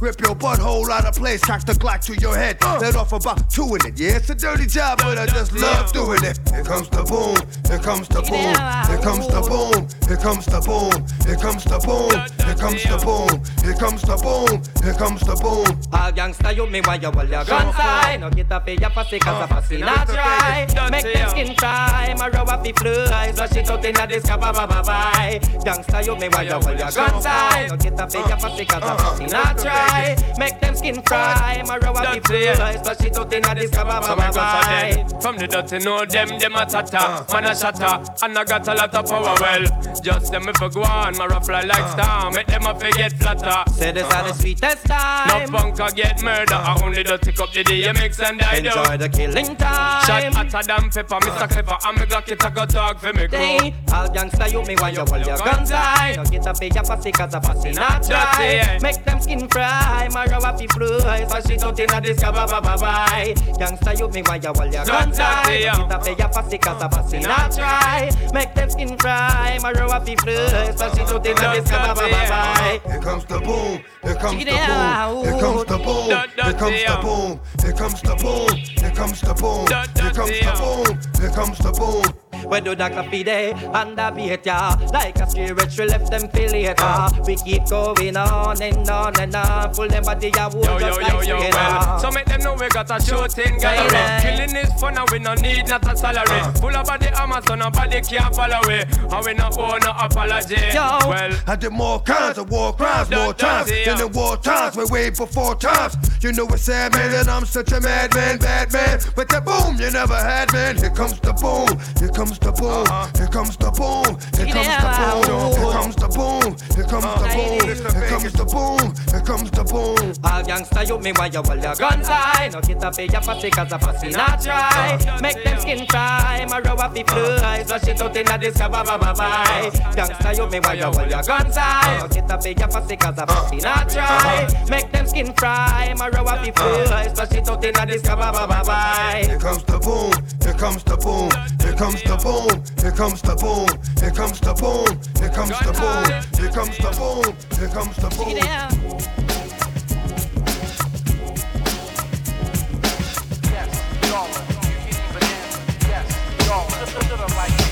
Rip 0.00 0.20
your 0.20 0.34
butthole 0.34 0.88
out 0.90 0.97
of 1.06 1.14
place, 1.14 1.40
cock 1.40 1.64
the 1.64 1.72
Glock 1.72 2.00
to 2.06 2.14
your 2.20 2.36
head. 2.36 2.58
Let 2.80 2.96
off 2.96 3.12
about 3.12 3.50
two 3.50 3.74
in 3.74 3.86
it. 3.86 3.98
Yeah, 3.98 4.16
it's 4.16 4.30
a 4.30 4.34
dirty 4.34 4.66
job, 4.66 4.98
but 4.98 5.18
I 5.18 5.26
just 5.26 5.52
love 5.52 5.92
doing 5.92 6.22
it. 6.24 6.38
Here 6.50 6.64
comes 6.64 6.88
the 6.88 7.04
boom, 7.04 7.36
here 7.68 7.78
comes 7.78 8.08
the 8.08 8.22
boom, 8.22 8.54
here 8.88 9.02
comes 9.02 9.26
the 9.26 9.40
boom, 9.40 9.86
here 10.06 10.16
comes 10.16 10.44
the 10.46 10.60
boom, 10.60 10.98
here 11.26 11.36
comes 11.36 11.64
the 11.64 11.78
boom, 11.78 12.10
here 12.46 12.54
comes 12.56 12.82
the 12.82 12.98
boom, 13.04 13.42
here 13.62 13.74
comes 13.74 14.02
the 14.02 14.16
boom, 14.16 14.62
here 14.82 14.94
comes 14.94 15.20
the 15.20 15.34
boom. 15.36 15.78
All 15.92 16.12
gangsta 16.12 16.54
you 16.54 16.66
me 16.66 16.80
why 16.84 16.96
you 16.96 17.10
hold 17.10 17.28
your 17.28 17.44
gun 17.44 17.72
side 17.74 18.20
No 18.20 18.30
get 18.30 18.50
up 18.52 18.64
for 18.64 18.70
your 18.70 18.90
pussy 18.90 19.18
cause 19.18 19.50
a 19.50 19.54
pussy 19.54 19.78
not 19.78 20.06
try 20.06 20.66
Make 20.90 21.12
them 21.12 21.30
skin 21.30 21.54
try 21.56 22.14
My 22.18 22.28
row 22.28 22.42
up 22.42 22.62
the 22.62 22.72
fly 22.72 23.32
Flush 23.32 23.56
it 23.56 23.70
out 23.70 23.84
inna 23.84 24.06
this 24.06 24.24
ba 24.24 24.38
ba 24.38 24.52
ba 24.52 24.82
bye. 24.84 25.40
Gangsta 25.64 26.04
you 26.04 26.16
me 26.16 26.28
why 26.28 26.42
you 26.42 26.52
hold 26.52 26.78
your 26.78 26.90
gun 26.90 27.22
side 27.22 27.70
No 27.70 27.76
get 27.76 27.98
up 28.00 28.12
for 28.12 28.18
your 28.18 28.36
pussy 28.36 28.64
cause 28.64 28.82
a 28.82 28.94
pussy 29.02 29.26
not 29.26 29.58
try 29.58 30.16
Make 30.38 30.60
them 30.60 30.74
skin 30.76 30.87
fry. 30.94 31.62
My 31.66 31.78
row 31.78 31.92
up 31.92 32.14
the 32.14 32.20
fly 32.20 32.76
Flush 32.82 33.00
it 33.06 33.18
out 33.18 33.32
inna 33.32 33.54
this 33.54 33.70
ba 33.70 33.84
ba 33.84 34.02
So 34.02 34.16
ba 34.16 34.22
I 34.22 34.32
got 34.32 34.34
bye 34.34 34.88
a 34.88 34.94
dead 34.94 35.22
From 35.22 35.36
the 35.36 35.46
dirty 35.46 35.78
know 35.78 36.04
them, 36.04 36.38
them 36.38 36.54
a 36.54 36.66
tata 36.66 36.98
uh. 36.98 37.24
Man 37.32 37.44
a 37.44 37.54
shatter 37.54 38.04
And 38.22 38.38
I 38.38 38.44
got 38.44 38.68
a 38.68 38.74
lot 38.74 38.94
of 38.94 39.08
power 39.08 39.34
well. 39.40 39.64
Just 40.02 40.32
them 40.32 40.48
if 40.48 40.60
I 40.62 40.68
go 40.68 40.82
on 40.82 41.16
My 41.16 41.26
rough 41.26 41.46
fly 41.46 41.62
like 41.62 41.80
uh. 41.80 41.92
star. 41.92 42.30
Make 42.30 42.46
them 42.46 42.66
a 42.66 42.74
forget 42.78 43.12
flatter. 43.14 43.70
Say 43.72 43.92
this 43.92 44.04
are 44.12 44.28
the 44.28 44.34
sweetest 44.34 44.86
time. 44.86 45.50
No 45.50 45.58
punk 45.58 45.96
get 45.96 46.22
murder. 46.22 46.54
I 46.54 46.80
only 46.82 47.02
do 47.02 47.16
take 47.18 47.40
up 47.40 47.52
the 47.52 47.64
DMX 47.64 48.20
and 48.28 48.42
I 48.42 48.60
do. 48.60 48.68
Enjoy 48.68 48.96
the 48.96 49.08
killing 49.08 49.56
time. 49.56 50.04
Shot 50.04 50.34
hotter 50.34 50.66
than 50.66 50.90
pepper 50.90 51.18
Mr. 51.24 51.48
Clever. 51.48 51.76
And 51.86 51.98
me 51.98 52.06
Glock 52.06 52.28
it 52.28 52.42
a 52.42 52.50
go 52.50 52.64
dog 52.64 52.98
for 53.00 53.12
me 53.12 53.26
Day, 53.26 53.58
crew 53.58 53.72
all 53.92 54.08
gangsta 54.08 54.50
you 54.50 54.64
me 54.64 54.74
why 54.76 54.90
you 54.90 55.04
hold 55.04 55.26
your 55.26 55.36
guns 55.38 55.70
high? 55.70 56.14
No 56.16 56.24
get 56.24 56.46
up 56.46 56.56
for 56.56 56.64
your 56.64 56.82
pussy 56.82 57.12
cause 57.12 57.34
a 57.34 57.40
pussy 57.40 57.72
not 57.72 58.02
Dirty, 58.02 58.12
try 58.12 58.52
yeah. 58.54 58.78
Make 58.80 59.04
them 59.04 59.20
skin 59.20 59.48
fry. 59.48 60.08
My 60.12 60.26
row 60.26 60.40
blue 60.78 61.00
eyes 61.00 61.32
And 61.32 61.46
she 61.46 61.58
out 61.64 61.78
inna 61.78 62.00
the 62.00 62.14
sky, 62.14 62.30
bye 62.30 62.60
bye 62.60 62.76
bye 62.76 63.34
Gangsta 63.58 63.98
you 63.98 64.08
me 64.08 64.22
why 64.22 64.36
you 64.36 64.48
all 64.48 64.66
your 64.66 64.84
gun 64.84 65.12
tie 65.12 65.58
Get 65.58 65.90
up 65.90 66.04
there 66.04 66.28
fussy 66.32 66.58
cause 66.58 66.82
a 66.82 66.88
fussy 66.88 67.18
not 67.20 67.52
try 67.52 68.10
Make 68.32 68.54
them 68.54 68.68
in 68.78 68.96
crime, 68.96 69.64
a 69.64 69.72
row 69.72 69.88
of 69.88 70.06
the 70.06 70.14
blue 70.16 70.36
eyes 70.36 70.80
And 70.80 70.94
she 70.94 71.02
inna 71.02 71.18
the 71.20 71.66
sky, 71.66 71.94
bye 71.94 72.10
bye 72.10 72.28
bye 72.28 72.80
Here 72.90 73.00
comes 73.00 73.24
the 73.24 73.40
boom, 73.40 73.82
here 74.02 74.14
comes 74.14 74.44
the 74.44 74.50
boom 74.50 75.24
Here 75.24 75.38
comes 75.40 75.64
the 75.64 75.78
boom, 75.78 76.08
here 76.42 76.52
comes 76.54 76.82
the 76.82 76.96
boom 77.02 77.40
Here 77.62 77.72
comes 77.72 78.00
the 78.00 78.14
boom, 78.14 78.56
here 78.78 78.94
comes 78.94 79.20
the 79.20 79.34
boom 79.34 79.66
Here 79.68 80.12
comes 80.12 80.40
the 80.40 80.52
boom, 80.58 81.20
here 81.20 81.30
comes 81.30 81.58
the 81.58 81.72
boom. 81.72 82.27
Where 82.44 82.60
do 82.60 82.74
the 82.74 82.88
coffee 82.88 83.24
day 83.24 83.52
and 83.52 83.96
the 83.96 84.12
beat 84.14 84.46
ya 84.46 84.76
Like 84.92 85.18
a 85.18 85.28
spirit 85.28 85.76
we 85.76 85.84
left 85.86 86.10
them 86.10 86.28
feel 86.30 86.50
later 86.50 87.08
We 87.26 87.36
keep 87.36 87.66
going 87.66 88.16
on 88.16 88.62
and 88.62 88.88
on 88.88 89.20
and 89.20 89.34
on 89.34 89.74
Pull 89.74 89.88
them 89.88 90.04
body 90.04 90.30
ya 90.34 90.48
wood 90.48 90.64
Yo, 90.64 90.78
just 90.78 91.00
yo, 91.00 91.06
like 91.06 91.26
yo, 91.26 91.38
yo, 91.40 91.50
well. 91.50 91.98
So 91.98 92.10
make 92.10 92.26
them 92.26 92.40
know 92.40 92.54
we 92.54 92.68
got 92.68 92.90
a 92.90 93.00
shooting 93.04 93.58
gallery. 93.58 93.92
Yeah. 93.92 94.20
Killing 94.22 94.56
is 94.56 94.72
fun 94.80 94.96
and 94.96 95.08
we 95.10 95.18
no 95.18 95.34
need 95.34 95.68
not 95.68 95.90
a 95.92 95.96
salary. 95.96 96.40
Full 96.60 96.74
of 96.76 96.86
body 96.86 97.08
armor, 97.08 97.40
so 97.46 97.54
nobody 97.54 98.00
can 98.00 98.32
follow 98.32 98.60
we. 98.66 98.74
And 98.80 99.24
we 99.24 99.34
no 99.34 99.48
owe 99.58 99.78
no 99.78 99.90
apology. 99.98 100.56
Well, 100.74 101.32
I 101.46 101.56
did 101.56 101.72
more 101.72 102.00
kinds 102.00 102.38
of 102.38 102.50
war 102.50 102.72
crimes, 102.74 103.10
more 103.10 103.18
Don't- 103.18 103.38
don't 103.38 103.50
times 103.50 103.68
say, 103.68 103.84
than 103.84 103.98
yeah. 103.98 104.06
in 104.06 104.12
war 104.12 104.36
times. 104.36 104.76
We 104.76 104.84
way 104.86 105.10
before 105.10 105.54
times. 105.56 105.96
You 106.22 106.32
know 106.32 106.46
it's 106.48 106.62
sad, 106.62 106.92
man, 106.94 107.10
that 107.12 107.28
I'm 107.28 107.44
such 107.44 107.72
a 107.72 107.80
madman, 107.80 108.38
bad 108.38 108.72
man. 108.72 109.00
But 109.14 109.28
the 109.28 109.40
boom, 109.40 109.76
you 109.80 109.90
never 109.90 110.16
had, 110.16 110.52
man. 110.52 110.76
Here 110.76 110.90
comes 110.90 111.18
the 111.20 111.32
boom. 111.32 111.78
Here 111.98 112.10
comes 112.18 112.38
the 112.40 112.50
boom. 112.50 112.86
Here 113.14 113.28
comes 113.28 113.56
the 113.56 113.70
boom. 113.70 114.18
Here 114.34 114.50
comes 114.50 114.74
the 114.74 114.88
boom. 114.98 115.54
Here 115.54 115.70
comes 115.70 115.94
the 115.94 116.08
boom. 116.10 116.50
Here 116.74 116.84
comes 116.90 117.14
the 117.14 117.28
boom. 117.30 117.78
Here 117.94 118.08
comes 118.10 118.32
the 118.32 118.44
boom. 118.44 118.94
Here 119.06 119.22
comes 119.22 119.50
the 119.52 119.62
boom. 119.62 120.08
All 120.26 120.42
gangsta 120.42 120.88
you 120.88 120.98
me 120.98 121.12
why 121.12 121.26
you 121.26 121.42
hold 121.42 121.62
your 121.62 121.74
guns 121.76 122.08
high 122.08 122.48
No 122.48 122.60
get 122.60 122.82
up 122.82 122.96
pay 122.96 123.06
your 123.06 123.20
fussy 123.20 123.50
cause 123.50 123.70
a 123.70 123.78
fussy 123.78 124.10
not 124.10 124.42
try 124.42 124.98
Make 125.20 125.44
them 125.44 125.60
skin 125.60 125.86
cry 125.86 126.44
My 126.48 126.60
row 126.60 126.76
happy 126.76 127.02
fly 127.04 127.62
So 127.64 127.78
shit 127.78 128.00
out 128.00 128.16
inna 128.16 128.38
this 128.38 128.56
car 128.56 128.70
bye 128.70 128.82
bye 128.82 128.96
bye 128.96 129.12
bye 129.12 129.70
Gangsta 129.94 130.36
you 130.36 130.50
me 130.50 130.60
why 130.60 130.74
you 130.74 130.84
hold 130.84 131.10
your 131.10 131.22
guns 131.22 131.56
high 131.56 131.98
No 132.00 132.08
get 132.08 132.30
up 132.30 132.42
pay 132.42 132.54
your 132.58 132.68
fussy 132.68 132.96
cause 132.96 133.18
a 133.18 133.26
fussy 133.26 133.56
not 133.58 133.88
try 133.88 134.48
Make 134.68 134.90
them 134.90 135.06
skin 135.06 135.32
cry 135.34 135.94
My 135.96 136.08
row 136.08 136.24
happy 136.26 136.50
fly 136.50 137.12
So 137.14 137.24
shit 137.26 137.48
out 137.48 137.64
inna 137.64 137.86
this 137.86 138.02
car 138.02 138.16
bye 138.16 138.32
bye 138.32 138.46
bye 138.46 138.62
bye 138.64 139.22
Here 139.24 139.38
comes 139.38 139.62
the 139.64 139.78
boom. 139.78 140.12
Here 140.42 140.54
comes 140.54 140.82
the 140.84 140.96
boom. 140.96 141.30
Here 141.60 141.76
comes 141.76 142.02
the 142.08 142.16
boom. 142.16 142.62
Here 142.80 142.92
comes 142.92 143.20
the 143.20 143.36
boom. 143.36 143.68
Here 144.00 144.10
comes 144.10 144.40
the 144.40 144.54
boom. 144.54 144.88
Here 145.20 145.28
comes 145.28 145.58
the 145.60 145.72
boom. 145.76 146.08
Here 146.40 146.50
comes 146.50 146.76
the 146.78 146.90
boom. 146.96 147.36
Here 147.58 147.68
comes 147.68 147.96
the 147.96 148.08
boom. 148.16 148.34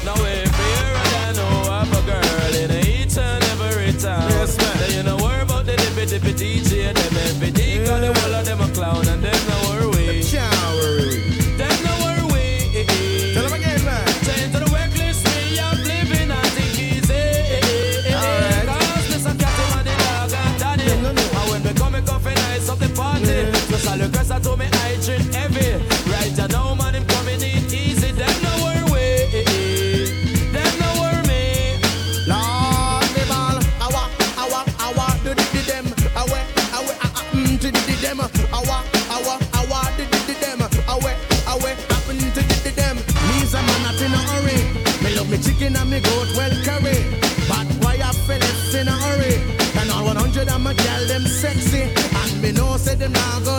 Now 0.05 0.15
if 0.23 0.55
you're 0.55 0.97
I 1.09 1.33
know 1.33 1.55
have 1.73 1.93
a 1.93 2.03
girl 2.07 2.55
in 2.55 2.71
each 2.87 3.17
and 3.17 3.43
every 3.45 3.93
town. 3.99 4.29
Yes, 4.31 4.57
man. 4.59 4.77
Then 4.79 4.91
you 4.97 5.03
know 5.03 5.17
worry 5.17 5.41
about 5.41 5.65
the 5.67 5.77
dippy 5.77 6.07
dippy 6.07 6.33
DJ, 6.33 6.89
and 6.89 6.97
them 6.97 7.17
every 7.17 7.51
day, 7.51 7.85
cause 7.85 8.01
the 8.01 8.13
whole 8.13 8.35
of 8.35 8.45
them 8.45 8.61
a 8.61 8.69
clown 8.69 9.09
and 9.09 9.23
them 9.25 9.36
All 24.07 24.13
the 24.13 24.41
told 24.41 24.59
me 24.61 24.67
I 24.71 24.95
drink 25.03 25.35
heavy. 25.35 25.83
Right 26.07 26.51
now, 26.53 26.77
man, 26.77 26.95
him 26.95 27.05
coming 27.07 27.43
in 27.43 27.67
easy. 27.75 28.13
Them 28.13 28.37
no 28.47 28.53
worry. 28.63 29.27
Them 30.55 30.73
no 30.79 30.89
worry 31.03 31.23
me. 31.27 31.75
Lord, 32.31 33.03
the 33.19 33.27
ball, 33.27 33.59
awa, 33.83 34.07
awa, 34.39 34.63
awa, 34.87 35.07
do 35.25 35.35
di 35.35 35.43
di 35.51 35.63
dem, 35.67 35.87
awe, 36.15 36.39
awe, 36.79 36.95
ah, 37.03 37.13
ah, 37.19 37.25
mm, 37.35 37.59
di 37.59 37.71
di 37.73 37.97
dem, 37.99 38.21
awa, 38.55 38.79
awa, 39.11 39.35
awa, 39.59 39.81
do 39.99 40.05
di 40.07 40.19
di 40.29 40.35
dem, 40.39 40.63
awe, 40.87 41.13
awe, 41.51 41.71
happen 41.91 42.19
to 42.31 42.43
di 42.47 42.57
di 42.63 42.71
dem. 42.79 42.97
Me's 43.27 43.55
a 43.55 43.61
man 43.67 43.87
up 43.91 44.01
in 44.01 44.15
a 44.15 44.23
hurry. 44.31 44.59
Me 45.03 45.17
love 45.17 45.29
me 45.29 45.39
chicken 45.39 45.75
and 45.75 45.91
me 45.91 45.99
goat 46.01 46.31
well 46.37 46.55
curry. 46.63 47.03
But 47.51 47.67
why 47.83 47.99
I 47.99 48.13
Phillips 48.27 48.73
in 48.73 48.87
a 48.87 48.93
hurry? 48.93 49.35
And 49.81 49.91
all 49.91 50.05
100 50.05 50.49
of 50.49 50.61
my 50.61 50.75
gal 50.75 51.07
them 51.07 51.27
sexy. 51.27 51.91
And 51.91 52.43
me 52.43 52.53
know 52.53 52.77
say 52.77 52.95
them 52.95 53.13
not 53.13 53.45
gonna 53.45 53.56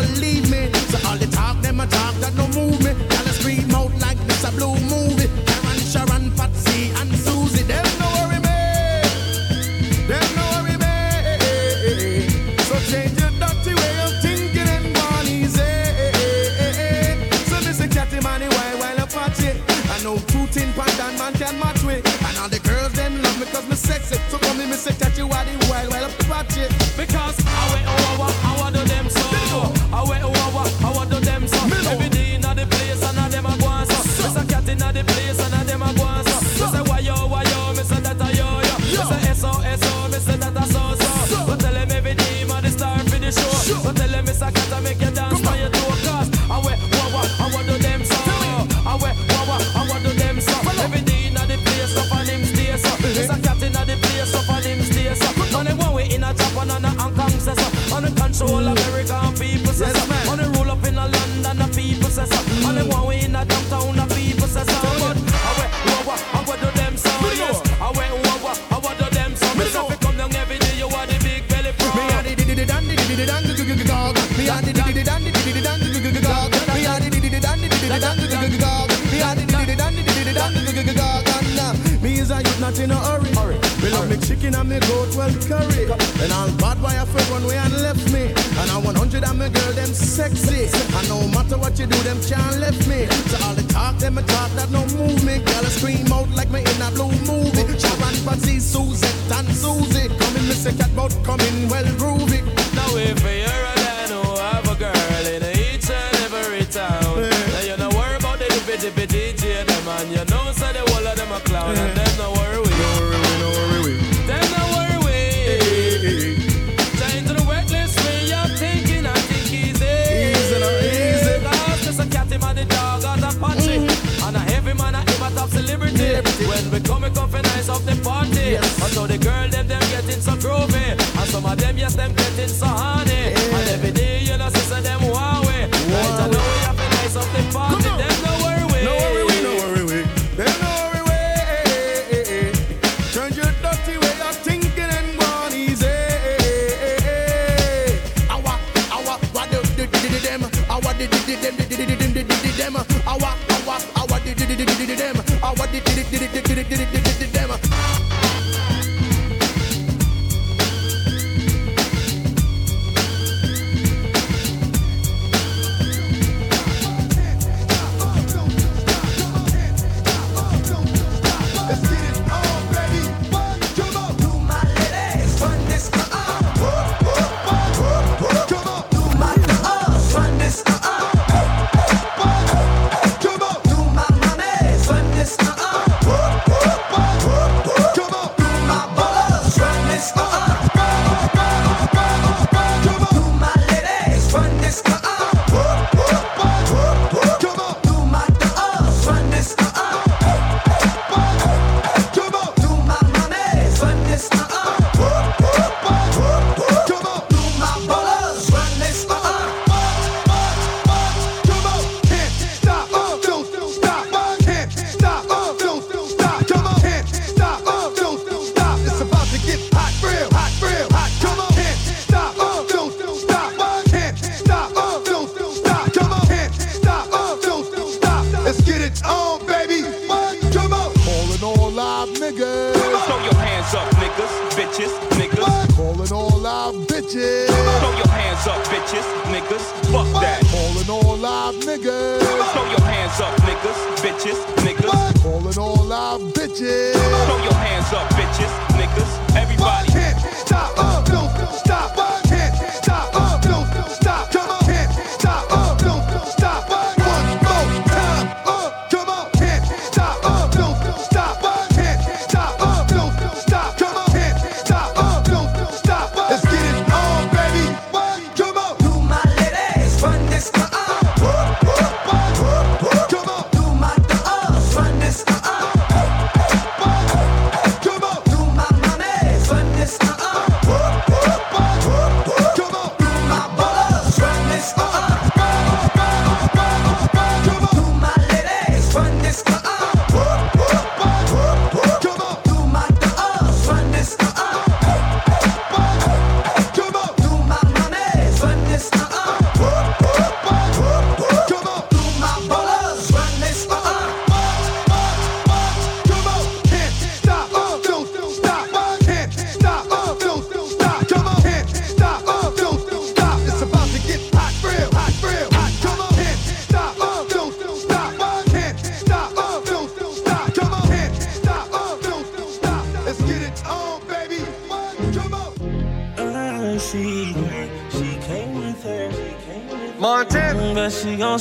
did 156.57 156.65
it, 156.65 156.69
did 156.69 156.79
it, 156.79 156.91
did 156.91 157.01
it. 157.01 157.06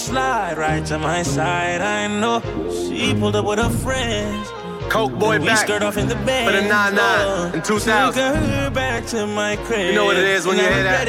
Slide 0.07 0.57
right 0.57 0.86
to 0.86 0.98
my 0.98 1.22
side. 1.22 1.80
I 1.80 2.07
know 2.07 2.40
she 2.70 3.12
pulled 3.14 3.34
up 3.34 3.44
with 3.44 3.59
her 3.59 3.68
friends. 3.68 4.48
Coke 4.88 5.18
boy 5.18 5.40
we 5.40 5.46
back 5.46 5.66
skirt 5.66 5.82
off 5.82 5.96
in 5.96 6.07
the 6.07 6.14
bed. 6.14 6.46
for 6.46 6.52
the 6.52 6.68
9-9 6.68 7.54
in 7.54 7.62
2000. 7.62 8.12
Took 8.14 8.50
her 8.50 8.70
back 8.70 9.04
to 9.07 9.26
my 9.26 9.57
crib. 9.57 9.88
You 9.88 9.94
know 9.94 10.04
what 10.04 10.16
it 10.16 10.24
is 10.24 10.46
when 10.46 10.59
you 10.59 10.62
hear 10.62 10.84
that. 10.84 11.09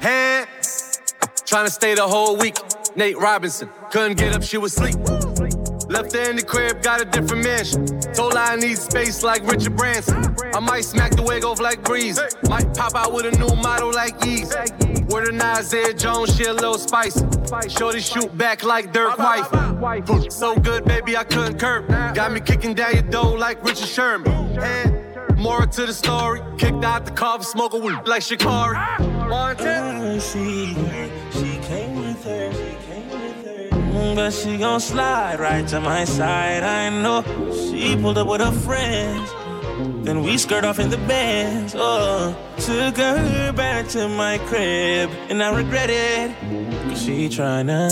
Hand. 0.00 0.48
Trying 1.46 1.66
to 1.66 1.70
stay 1.70 1.94
the 1.94 2.06
whole 2.06 2.36
week. 2.36 2.56
Nate 2.96 3.16
Robinson. 3.16 3.68
Couldn't 3.92 4.18
get 4.18 4.34
up, 4.34 4.42
she 4.42 4.58
was 4.58 4.76
asleep. 4.76 4.96
Left 5.88 6.12
her 6.14 6.30
in 6.30 6.36
the 6.36 6.44
crib, 6.44 6.82
got 6.82 7.00
a 7.00 7.04
different 7.04 7.44
mansion. 7.44 7.86
Told 8.12 8.32
her 8.32 8.40
I 8.40 8.56
need 8.56 8.76
space 8.76 9.22
like 9.22 9.46
Richard 9.48 9.76
Branson. 9.76 10.34
I 10.52 10.58
might 10.58 10.84
smack 10.84 11.12
the 11.12 11.22
wig 11.22 11.44
off 11.44 11.60
like 11.60 11.82
Breeze. 11.84 12.18
Might 12.48 12.74
pop 12.74 12.96
out 12.96 13.12
with 13.12 13.26
a 13.26 13.38
new 13.38 13.54
model 13.62 13.92
like 13.92 14.18
Yeez. 14.20 14.91
Word 15.08 15.28
of 15.28 15.40
Isaiah 15.40 15.94
Jones, 15.94 16.36
she 16.36 16.44
a 16.44 16.52
little 16.52 16.78
spicy. 16.78 17.24
Shorty 17.68 18.00
shoot 18.00 18.36
back 18.36 18.62
like 18.62 18.92
Dirk 18.92 19.18
White. 19.18 20.32
So 20.32 20.56
good, 20.56 20.84
baby, 20.84 21.16
I 21.16 21.24
couldn't 21.24 21.58
curb. 21.58 21.88
Got 22.14 22.32
me 22.32 22.40
kicking 22.40 22.74
down 22.74 22.94
your 22.94 23.02
door 23.02 23.38
like 23.38 23.62
Richard 23.64 23.88
Sherman. 23.88 24.58
And 24.58 25.38
more 25.38 25.66
to 25.66 25.86
the 25.86 25.92
story. 25.92 26.40
Kicked 26.56 26.84
out 26.84 27.04
the 27.04 27.12
car 27.12 27.38
for 27.38 27.44
smoking 27.44 27.82
weed 27.82 27.98
like 28.06 28.22
Sha'Carri. 28.22 28.76
Uh, 29.30 30.20
she, 30.20 30.74
she 31.38 31.58
came 31.66 31.96
with 31.96 32.24
her. 32.24 32.52
But 34.14 34.30
she 34.32 34.58
gon' 34.58 34.80
slide 34.80 35.40
right 35.40 35.66
to 35.68 35.80
my 35.80 36.04
side. 36.04 36.62
I 36.62 36.90
know 36.90 37.22
she 37.50 37.96
pulled 37.96 38.18
up 38.18 38.28
with 38.28 38.40
her 38.40 38.52
friends. 38.52 39.30
Then 40.04 40.22
we 40.24 40.36
skirt 40.36 40.64
off 40.64 40.80
in 40.80 40.90
the 40.90 40.96
bands. 40.98 41.74
Oh, 41.76 42.36
took 42.58 42.96
her 42.96 43.52
back 43.52 43.86
to 43.88 44.08
my 44.08 44.38
crib, 44.38 45.10
and 45.30 45.40
I 45.42 45.56
regret 45.56 45.90
it. 45.90 46.34
Cause 46.88 47.02
she 47.04 47.28
tryna 47.28 47.88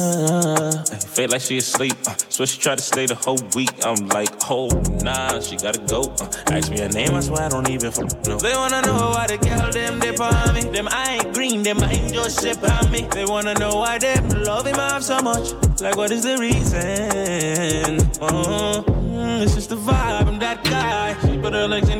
feel 1.05 1.31
like 1.31 1.41
she 1.41 1.59
asleep. 1.59 1.95
Uh, 2.07 2.15
so 2.29 2.45
she 2.45 2.61
tried 2.61 2.79
to 2.79 2.85
stay 2.85 3.07
the 3.07 3.15
whole 3.15 3.39
week. 3.55 3.71
I'm 3.87 4.09
like, 4.09 4.29
oh 4.51 4.69
nah, 5.05 5.39
she 5.41 5.57
gotta 5.57 5.81
go. 5.87 6.03
Uh, 6.21 6.29
ask 6.51 6.71
me 6.71 6.81
her 6.81 6.89
name, 6.89 7.15
I 7.15 7.21
swear 7.21 7.43
I 7.43 7.49
don't 7.49 7.71
even 7.71 7.93
know. 8.27 8.39
They 8.39 8.55
wanna 8.55 8.83
know 8.83 9.11
why 9.15 9.29
the 9.29 9.39
girl 9.39 9.71
them 9.71 10.01
dip 10.01 10.21
on 10.21 10.55
me. 10.55 10.63
Them 10.63 10.89
I 10.91 11.21
ain't 11.21 11.33
green, 11.33 11.63
them 11.63 11.79
I 11.79 11.93
ain't 11.93 12.13
just 12.13 12.41
sip 12.41 12.63
on 12.63 12.91
me. 12.91 13.03
They 13.13 13.25
wanna 13.25 13.55
know 13.55 13.77
why 13.77 13.99
them 13.99 14.29
love 14.31 14.67
him 14.67 14.81
off 14.81 15.05
so 15.05 15.21
much. 15.21 15.53
Like 15.81 15.97
what 15.97 16.11
is 16.11 16.25
the 16.25 16.37
reason? 16.39 18.01
Oh, 18.21 18.85
mm, 18.87 19.43
it's 19.43 19.55
just 19.55 19.71
the 19.71 19.77
vibe. 19.77 20.27
I'm 20.27 20.39
that 20.41 20.65
guy. 20.65 21.17
She 21.27 21.39
put 21.39 21.53
her 21.53 21.69
legs 21.69 21.89
in 21.89 22.00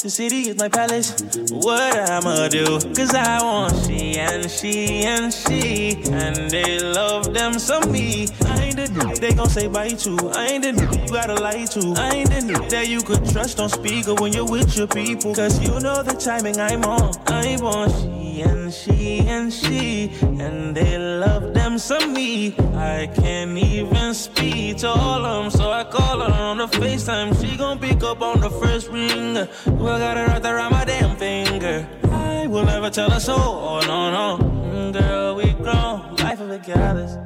The 0.00 0.10
city 0.10 0.48
is 0.48 0.56
my 0.56 0.68
palace. 0.68 1.10
What 1.50 2.08
I'ma 2.08 2.46
do? 2.46 2.78
Cause 2.94 3.12
I 3.16 3.42
want 3.42 3.74
she 3.84 4.16
and 4.16 4.48
she 4.48 5.02
and 5.02 5.34
she. 5.34 5.96
And 6.12 6.48
they 6.48 6.78
love 6.78 7.34
them 7.34 7.58
some 7.58 7.90
me. 7.90 8.28
I 8.46 8.62
ain't 8.62 8.76
the 8.76 8.86
new 8.94 9.16
they 9.16 9.32
gon' 9.32 9.50
say 9.50 9.66
bye 9.66 9.88
to. 9.88 10.30
I 10.36 10.46
ain't 10.46 10.62
the 10.62 10.72
new 10.72 11.02
you 11.02 11.08
gotta 11.08 11.34
lie 11.34 11.64
to. 11.64 11.94
I 11.96 12.10
ain't 12.10 12.30
the 12.30 12.42
new 12.42 12.68
that 12.68 12.86
you 12.86 13.02
could 13.02 13.28
trust 13.28 13.58
on 13.58 13.68
speaker 13.70 14.14
when 14.14 14.32
you're 14.32 14.48
with 14.48 14.76
your 14.76 14.86
people. 14.86 15.34
Cause 15.34 15.60
you 15.60 15.80
know 15.80 16.00
the 16.04 16.14
timing 16.14 16.60
I'm 16.60 16.84
on. 16.84 17.12
I 17.26 17.58
want 17.60 17.90
she 17.90 18.42
and 18.42 18.72
she 18.72 19.18
and 19.26 19.52
she. 19.52 20.12
And 20.22 20.76
they 20.76 20.96
love 20.96 21.54
them 21.54 21.76
some 21.76 22.12
me. 22.12 22.54
I 22.76 23.08
can't 23.12 23.58
even 23.58 24.14
speak 24.14 24.78
to 24.78 24.88
all 24.90 25.24
of 25.24 25.42
them. 25.42 25.50
So 25.50 25.72
I 25.72 25.82
call 25.82 26.20
her 26.20 26.32
on 26.32 26.58
the 26.58 26.66
FaceTime. 26.66 27.34
She 27.40 27.56
gon' 27.56 27.80
pick 27.80 28.04
up 28.04 28.22
on 28.22 28.40
the 28.40 28.50
first 28.50 28.88
ring. 28.90 29.48
Never 29.88 30.00
got 30.00 30.18
it 30.18 30.28
wrapped 30.28 30.44
around 30.44 30.72
my 30.72 30.84
damn 30.84 31.16
finger. 31.16 31.88
I 32.12 32.46
will 32.46 32.66
never 32.66 32.90
tell 32.90 33.10
a 33.10 33.18
soul, 33.18 33.38
oh 33.38 33.80
no, 33.86 34.10
no. 34.10 34.92
Girl, 34.92 35.36
we 35.36 35.54
grown, 35.54 36.14
life 36.16 36.40
of 36.40 36.50
a 36.50 36.58
goddess. 36.58 37.16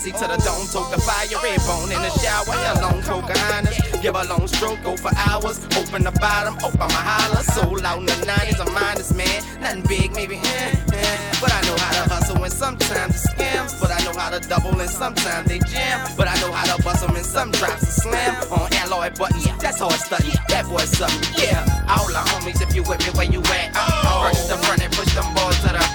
Chrissy 0.00 0.16
to 0.16 0.28
the 0.32 0.40
dome, 0.40 0.64
took 0.72 0.88
the 0.90 1.00
fire, 1.02 1.28
red 1.44 1.60
bone 1.68 1.92
in 1.92 2.00
the 2.00 2.08
shower. 2.24 2.56
Yeah, 2.56 2.80
long 2.80 3.02
Pocahontas. 3.02 4.00
Give 4.00 4.14
a 4.14 4.24
long 4.24 4.48
stroke, 4.48 4.82
go 4.82 4.96
for 4.96 5.10
hours. 5.28 5.60
Open 5.76 6.04
the 6.04 6.12
bottom, 6.12 6.56
open 6.64 6.88
my 6.88 7.04
holler. 7.04 7.42
Sold 7.42 7.84
out 7.84 7.98
in 7.98 8.06
the 8.06 8.16
90s, 8.24 8.64
I'm 8.64 8.72
man. 8.72 9.40
Nothing 9.60 9.84
big, 9.88 10.14
maybe. 10.14 10.40
But 11.40 11.52
I 11.54 11.60
know 11.62 11.76
how 11.76 12.04
to 12.04 12.10
hustle 12.12 12.44
and 12.44 12.52
sometimes 12.52 13.14
it's 13.16 13.26
scams. 13.32 13.80
But 13.80 13.90
I 13.90 14.04
know 14.04 14.12
how 14.12 14.28
to 14.28 14.40
double 14.46 14.78
and 14.78 14.90
sometimes 14.90 15.48
they 15.48 15.58
jam. 15.60 16.06
But 16.14 16.28
I 16.28 16.38
know 16.40 16.52
how 16.52 16.76
to 16.76 16.82
bust 16.82 17.00
them 17.00 17.16
and 17.16 17.24
some 17.24 17.50
drops 17.50 17.80
and 17.82 17.92
slam. 17.92 18.34
On 18.52 18.68
alloy 18.84 19.08
buttons, 19.16 19.48
that's 19.56 19.80
how 19.80 19.88
hard 19.88 20.00
study. 20.00 20.32
That 20.48 20.68
boy's 20.68 20.92
something, 20.92 21.24
yeah. 21.40 21.64
All 21.88 22.08
the 22.08 22.20
homies, 22.28 22.60
if 22.60 22.74
you 22.76 22.82
with 22.84 23.00
me, 23.00 23.12
where 23.16 23.24
you 23.24 23.40
at? 23.40 23.72
Oh. 23.74 24.28
First 24.28 24.48
the 24.48 24.56
front 24.64 24.84
and 24.84 24.92
push 24.92 25.14
them 25.14 25.32
boys 25.32 25.56
to 25.64 25.72
the 25.72 25.89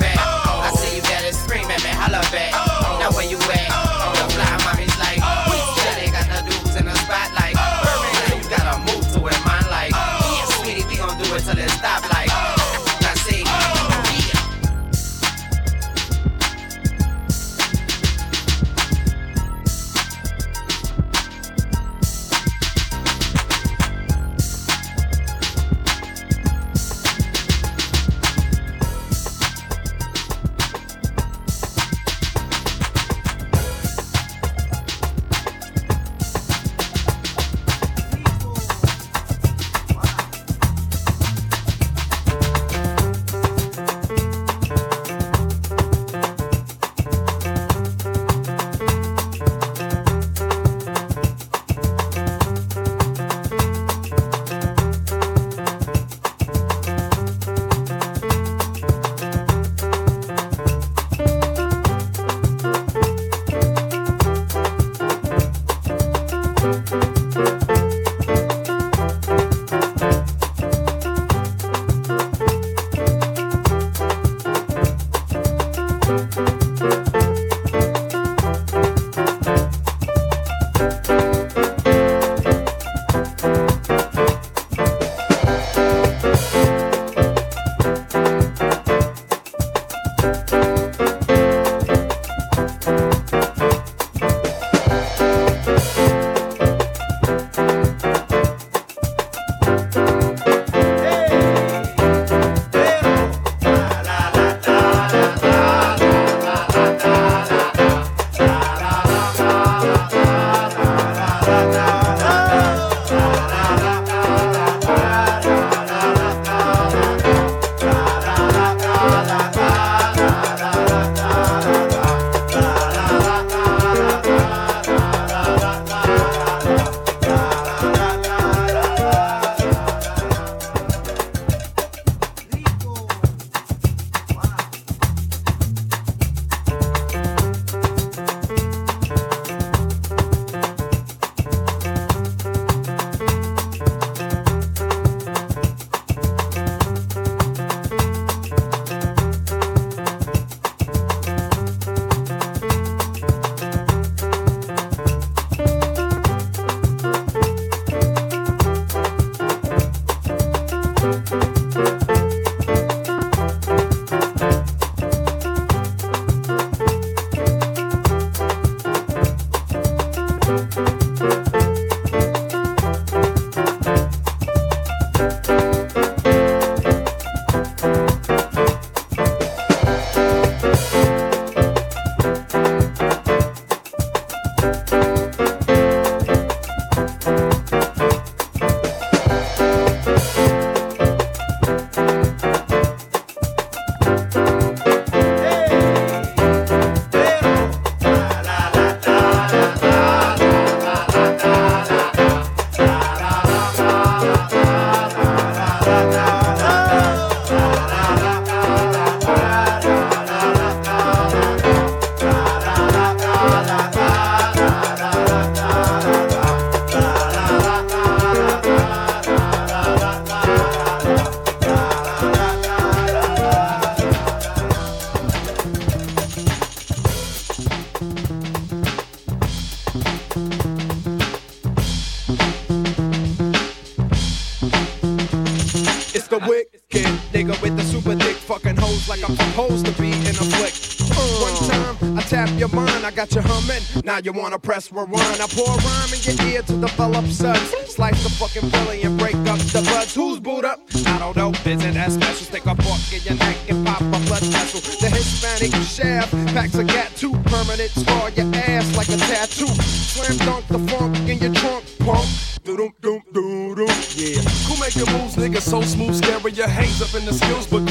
Now 244.06 244.20
you 244.20 244.32
wanna 244.34 244.60
press 244.60 244.92
rewind. 244.92 245.42
I 245.42 245.48
pour 245.50 245.66
rhyme 245.66 246.14
in 246.14 246.22
your 246.22 246.54
ear 246.54 246.62
to 246.62 246.74
develop 246.78 247.26
suds. 247.26 247.74
Slice 247.88 248.24
the 248.24 248.30
fucking 248.30 248.70
belly 248.70 249.02
and 249.02 249.18
break 249.18 249.34
up 249.34 249.58
the 249.74 249.82
buds. 249.82 250.14
Who's 250.14 250.40
boot 250.40 250.64
up? 250.64 250.80
I 251.08 251.18
don't 251.18 251.36
know. 251.36 251.50
Isn't 251.66 251.96
that 251.96 252.12
special? 252.12 252.46
Stick 252.46 252.68
a 252.68 252.76
fork 252.84 253.02
in 253.12 253.24
your 253.24 253.34
neck 253.34 253.58
and 253.68 253.84
pop 253.84 254.02
a 254.02 254.20
blood 254.30 254.44
vessel. 254.54 254.80
The 255.02 255.10
Hispanic 255.10 255.74
shaft 255.82 256.32
packs 256.54 256.76
a 256.76 256.84
gat 256.84 257.16
two 257.16 257.34
permanent 257.50 257.90
scar 257.90 258.30
your 258.30 258.46
ass 258.54 258.96
like 258.96 259.10
a 259.10 259.18
tattoo. 259.18 259.74
Slam 259.82 260.38
dunk 260.38 260.68
the 260.68 260.78
funk 260.92 261.18
in 261.28 261.40
your 261.40 261.54
trunk, 261.56 261.84
punk. 261.98 262.30
Doom, 262.66 262.78
doom, 263.00 263.22
doom, 263.32 263.76
doom, 263.76 263.88
yeah. 264.18 264.42
Who 264.66 264.74
make 264.82 264.96
your 264.96 265.06
moves, 265.14 265.36
nigga, 265.36 265.62
so 265.62 265.82
smooth, 265.82 266.16
scary. 266.16 266.52
Your 266.52 266.68
hangs 266.68 267.00
up 267.00 267.14
in 267.14 267.24
the 267.24 267.34
skills, 267.34 267.68
but 267.68 267.85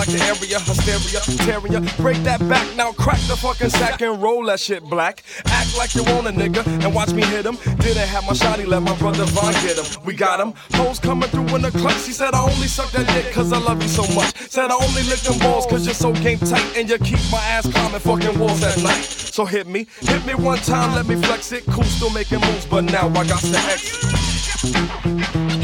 like 0.00 0.08
the 0.08 0.24
area. 0.24 0.58
Hysteria, 0.60 1.80
ya. 1.80 1.80
Break 1.98 2.16
that 2.24 2.40
back, 2.48 2.64
now 2.76 2.92
crack 2.92 3.20
the 3.28 3.36
fucking 3.36 3.68
sack 3.68 4.00
and 4.00 4.20
roll 4.22 4.44
that 4.46 4.58
shit 4.58 4.82
black. 4.84 5.22
Act 5.46 5.76
like 5.76 5.94
you 5.94 6.02
want 6.04 6.26
a 6.26 6.30
nigga 6.30 6.66
and 6.84 6.94
watch 6.94 7.12
me 7.12 7.22
hit 7.22 7.44
him. 7.44 7.56
Didn't 7.78 8.08
have 8.08 8.24
my 8.24 8.32
shotty, 8.32 8.66
let 8.66 8.82
my 8.82 8.96
brother 8.96 9.24
Von 9.26 9.52
get 9.64 9.76
him. 9.76 9.84
We 10.04 10.14
got 10.14 10.40
him. 10.40 10.54
Hoes 10.72 10.98
coming 10.98 11.28
through 11.28 11.54
in 11.54 11.62
the 11.62 11.70
clutch. 11.70 12.06
He 12.06 12.12
said, 12.12 12.32
I 12.34 12.40
only 12.40 12.66
suck 12.66 12.90
that 12.92 13.06
dick 13.08 13.32
cause 13.34 13.52
I 13.52 13.58
love 13.58 13.82
you 13.82 13.88
so 13.88 14.02
much. 14.14 14.34
Said, 14.48 14.70
I 14.70 14.74
only 14.74 15.02
lick 15.02 15.20
them 15.20 15.38
balls 15.38 15.66
cause 15.66 15.84
you're 15.84 15.94
so 15.94 16.12
game 16.14 16.38
tight 16.38 16.76
and 16.76 16.88
you 16.88 16.98
keep 16.98 17.20
my 17.30 17.42
ass 17.44 17.70
climbing 17.70 18.00
fucking 18.00 18.38
walls 18.38 18.62
at 18.62 18.82
night. 18.82 19.04
So 19.04 19.44
hit 19.44 19.66
me, 19.66 19.86
hit 20.00 20.24
me 20.24 20.34
one 20.34 20.58
time, 20.58 20.94
let 20.94 21.06
me 21.06 21.16
flex 21.16 21.52
it. 21.52 21.64
Cool, 21.66 21.84
still 21.84 22.10
making 22.10 22.40
moves, 22.40 22.66
but 22.66 22.84
now 22.84 23.08
I 23.08 23.26
got 23.26 23.40
to 23.40 23.58
exit. 23.68 25.59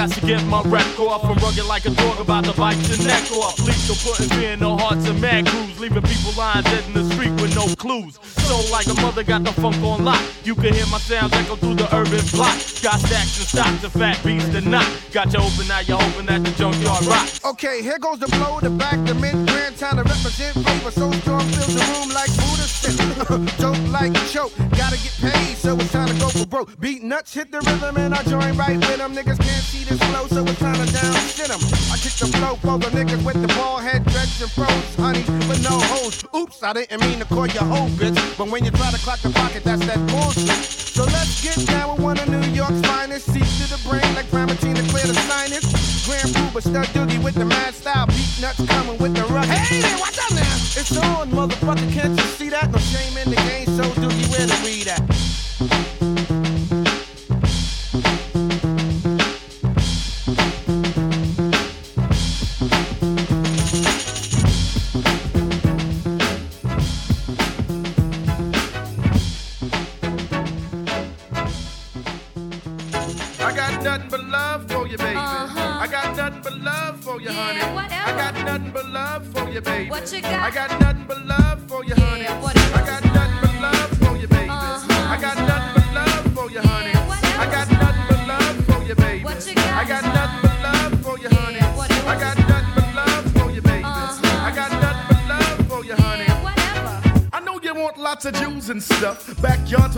Got 0.00 0.12
to 0.12 0.26
get 0.26 0.42
my 0.46 0.62
rep 0.62 0.98
off. 0.98 1.24
I'm 1.24 1.36
rugged 1.44 1.66
like 1.66 1.84
a 1.84 1.90
dog 1.90 2.18
about 2.20 2.44
to 2.46 2.54
bite 2.54 2.80
your 2.88 3.06
neck 3.06 3.30
off. 3.32 3.56
Please 3.58 3.86
don't 3.86 4.00
put 4.00 4.16
fear 4.32 4.52
in 4.52 4.60
the 4.60 4.74
hearts 4.74 5.06
of 5.06 5.20
mad 5.20 5.46
crews, 5.46 5.78
leaving 5.78 6.00
people 6.00 6.32
lying 6.38 6.64
dead 6.64 6.84
in 6.86 6.94
the 6.94 7.04
street 7.12 7.32
with 7.32 7.54
no 7.54 7.66
clues. 7.76 8.18
So 8.48 8.56
like 8.72 8.86
a 8.86 8.94
mother 9.02 9.22
got 9.22 9.44
the 9.44 9.52
funk 9.52 9.76
on 9.84 10.02
lock. 10.06 10.22
You 10.42 10.54
can 10.54 10.72
hear 10.72 10.86
my 10.86 10.96
sounds 10.96 11.34
echo 11.34 11.54
through 11.56 11.74
the 11.74 11.88
urban 11.94 12.24
block. 12.32 12.56
Got 12.80 12.98
stacks 13.04 13.36
and 13.40 13.48
stocks, 13.52 13.84
of 13.84 13.92
fat 13.92 14.16
beats 14.24 14.48
to 14.48 14.62
knock. 14.62 14.88
Got 15.12 15.34
you 15.34 15.40
open, 15.40 15.68
now 15.68 15.80
you're 15.80 16.00
hoping 16.00 16.26
that 16.26 16.44
the 16.44 16.52
junkyard 16.52 17.04
rock. 17.04 17.28
Okay, 17.44 17.82
here 17.82 17.98
goes 17.98 18.20
the 18.20 18.28
blow, 18.28 18.58
the 18.60 18.70
back, 18.70 19.04
the 19.04 19.14
mint, 19.14 19.50
grand 19.50 19.76
time 19.76 19.96
to 19.96 20.02
represent 20.02 20.54
flavor. 20.64 20.90
So 20.92 21.12
strong, 21.20 21.44
fills 21.52 21.74
the 21.76 21.84
room 21.92 22.08
like 22.16 22.32
Buddha. 22.40 22.66
Dope 23.60 23.92
like 23.92 24.14
choke, 24.32 24.56
gotta 24.80 24.96
get 24.96 25.12
paid, 25.20 25.56
so 25.58 25.76
it's 25.76 25.92
time 25.92 26.08
to 26.08 26.19
broke. 26.50 26.68
Beatnuts, 26.76 27.32
hit 27.32 27.50
the 27.52 27.60
rhythm, 27.60 27.96
and 27.96 28.12
I 28.12 28.22
join 28.24 28.56
right 28.58 28.76
with 28.76 28.98
them. 28.98 29.14
Niggas 29.14 29.38
can't 29.38 29.64
see 29.64 29.84
this 29.84 29.98
flow, 30.10 30.26
so 30.26 30.42
it's 30.42 30.58
to 30.58 30.92
down 30.92 31.14
shit 31.30 31.48
them. 31.48 31.62
I 31.88 31.96
kick 31.96 32.18
the 32.18 32.26
flow 32.26 32.56
for 32.56 32.76
the 32.78 32.90
niggas 32.90 33.24
with 33.24 33.40
the 33.40 33.48
ball 33.54 33.78
head, 33.78 34.04
dreads 34.04 34.42
and 34.42 34.50
froze, 34.50 34.94
honey, 34.96 35.22
with 35.48 35.62
no 35.62 35.78
hoes. 35.94 36.24
Oops, 36.34 36.62
I 36.62 36.72
didn't 36.72 37.00
mean 37.00 37.20
to 37.20 37.24
call 37.24 37.46
you 37.46 37.60
hoe, 37.60 37.88
bitch. 37.94 38.18
But 38.36 38.50
when 38.50 38.64
you 38.64 38.72
try 38.72 38.90
to 38.90 38.98
clock 38.98 39.20
the 39.20 39.30
pocket, 39.30 39.62
that's 39.64 39.86
that 39.86 40.00
bullshit. 40.10 40.80
So 40.90 41.04
let's 41.04 41.40
get 41.40 41.56
down 41.66 41.94
with 41.94 42.02
one 42.02 42.18
of 42.18 42.28
New 42.28 42.42
York's 42.50 42.80
finest. 42.82 43.30
Seat 43.32 43.46
to 43.62 43.66
the 43.70 43.80
brain 43.88 44.02
like 44.14 44.26
Primatene 44.26 44.74
to 44.74 44.84
clear 44.90 45.06
the 45.06 45.14
sinus. 45.30 45.64
Grand 46.04 46.34
Puba, 46.34 46.60
stud 46.60 46.86
doogie 46.92 47.22
with 47.22 47.34
the 47.34 47.44
mad 47.44 47.74
style. 47.74 48.06
Beatnuts 48.08 48.66
coming 48.68 48.98
with 48.98 49.14
the 49.14 49.22
rugged. 49.32 49.50
Hey 49.50 49.80
there, 49.80 49.98
watch 49.98 50.18
out 50.18 50.34
now. 50.34 50.56
It's 50.74 50.96
on, 50.96 51.30
motherfucker, 51.30 51.92
can't 51.92 52.18
you 52.18 52.26
see 52.34 52.48
that? 52.50 52.70
No 52.72 52.78
shame 52.78 53.16
in 53.18 53.30
the 53.30 53.36
game, 53.36 53.66
so 53.76 53.99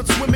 With 0.08 0.31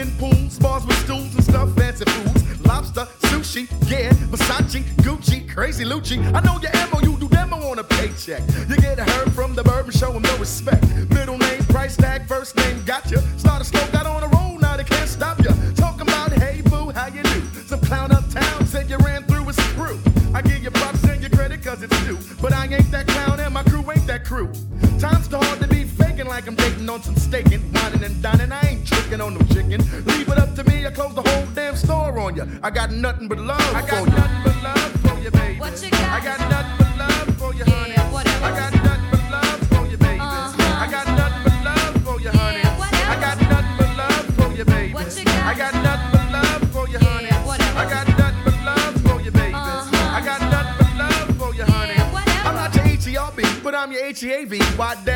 H-E-A-V. 54.76 55.15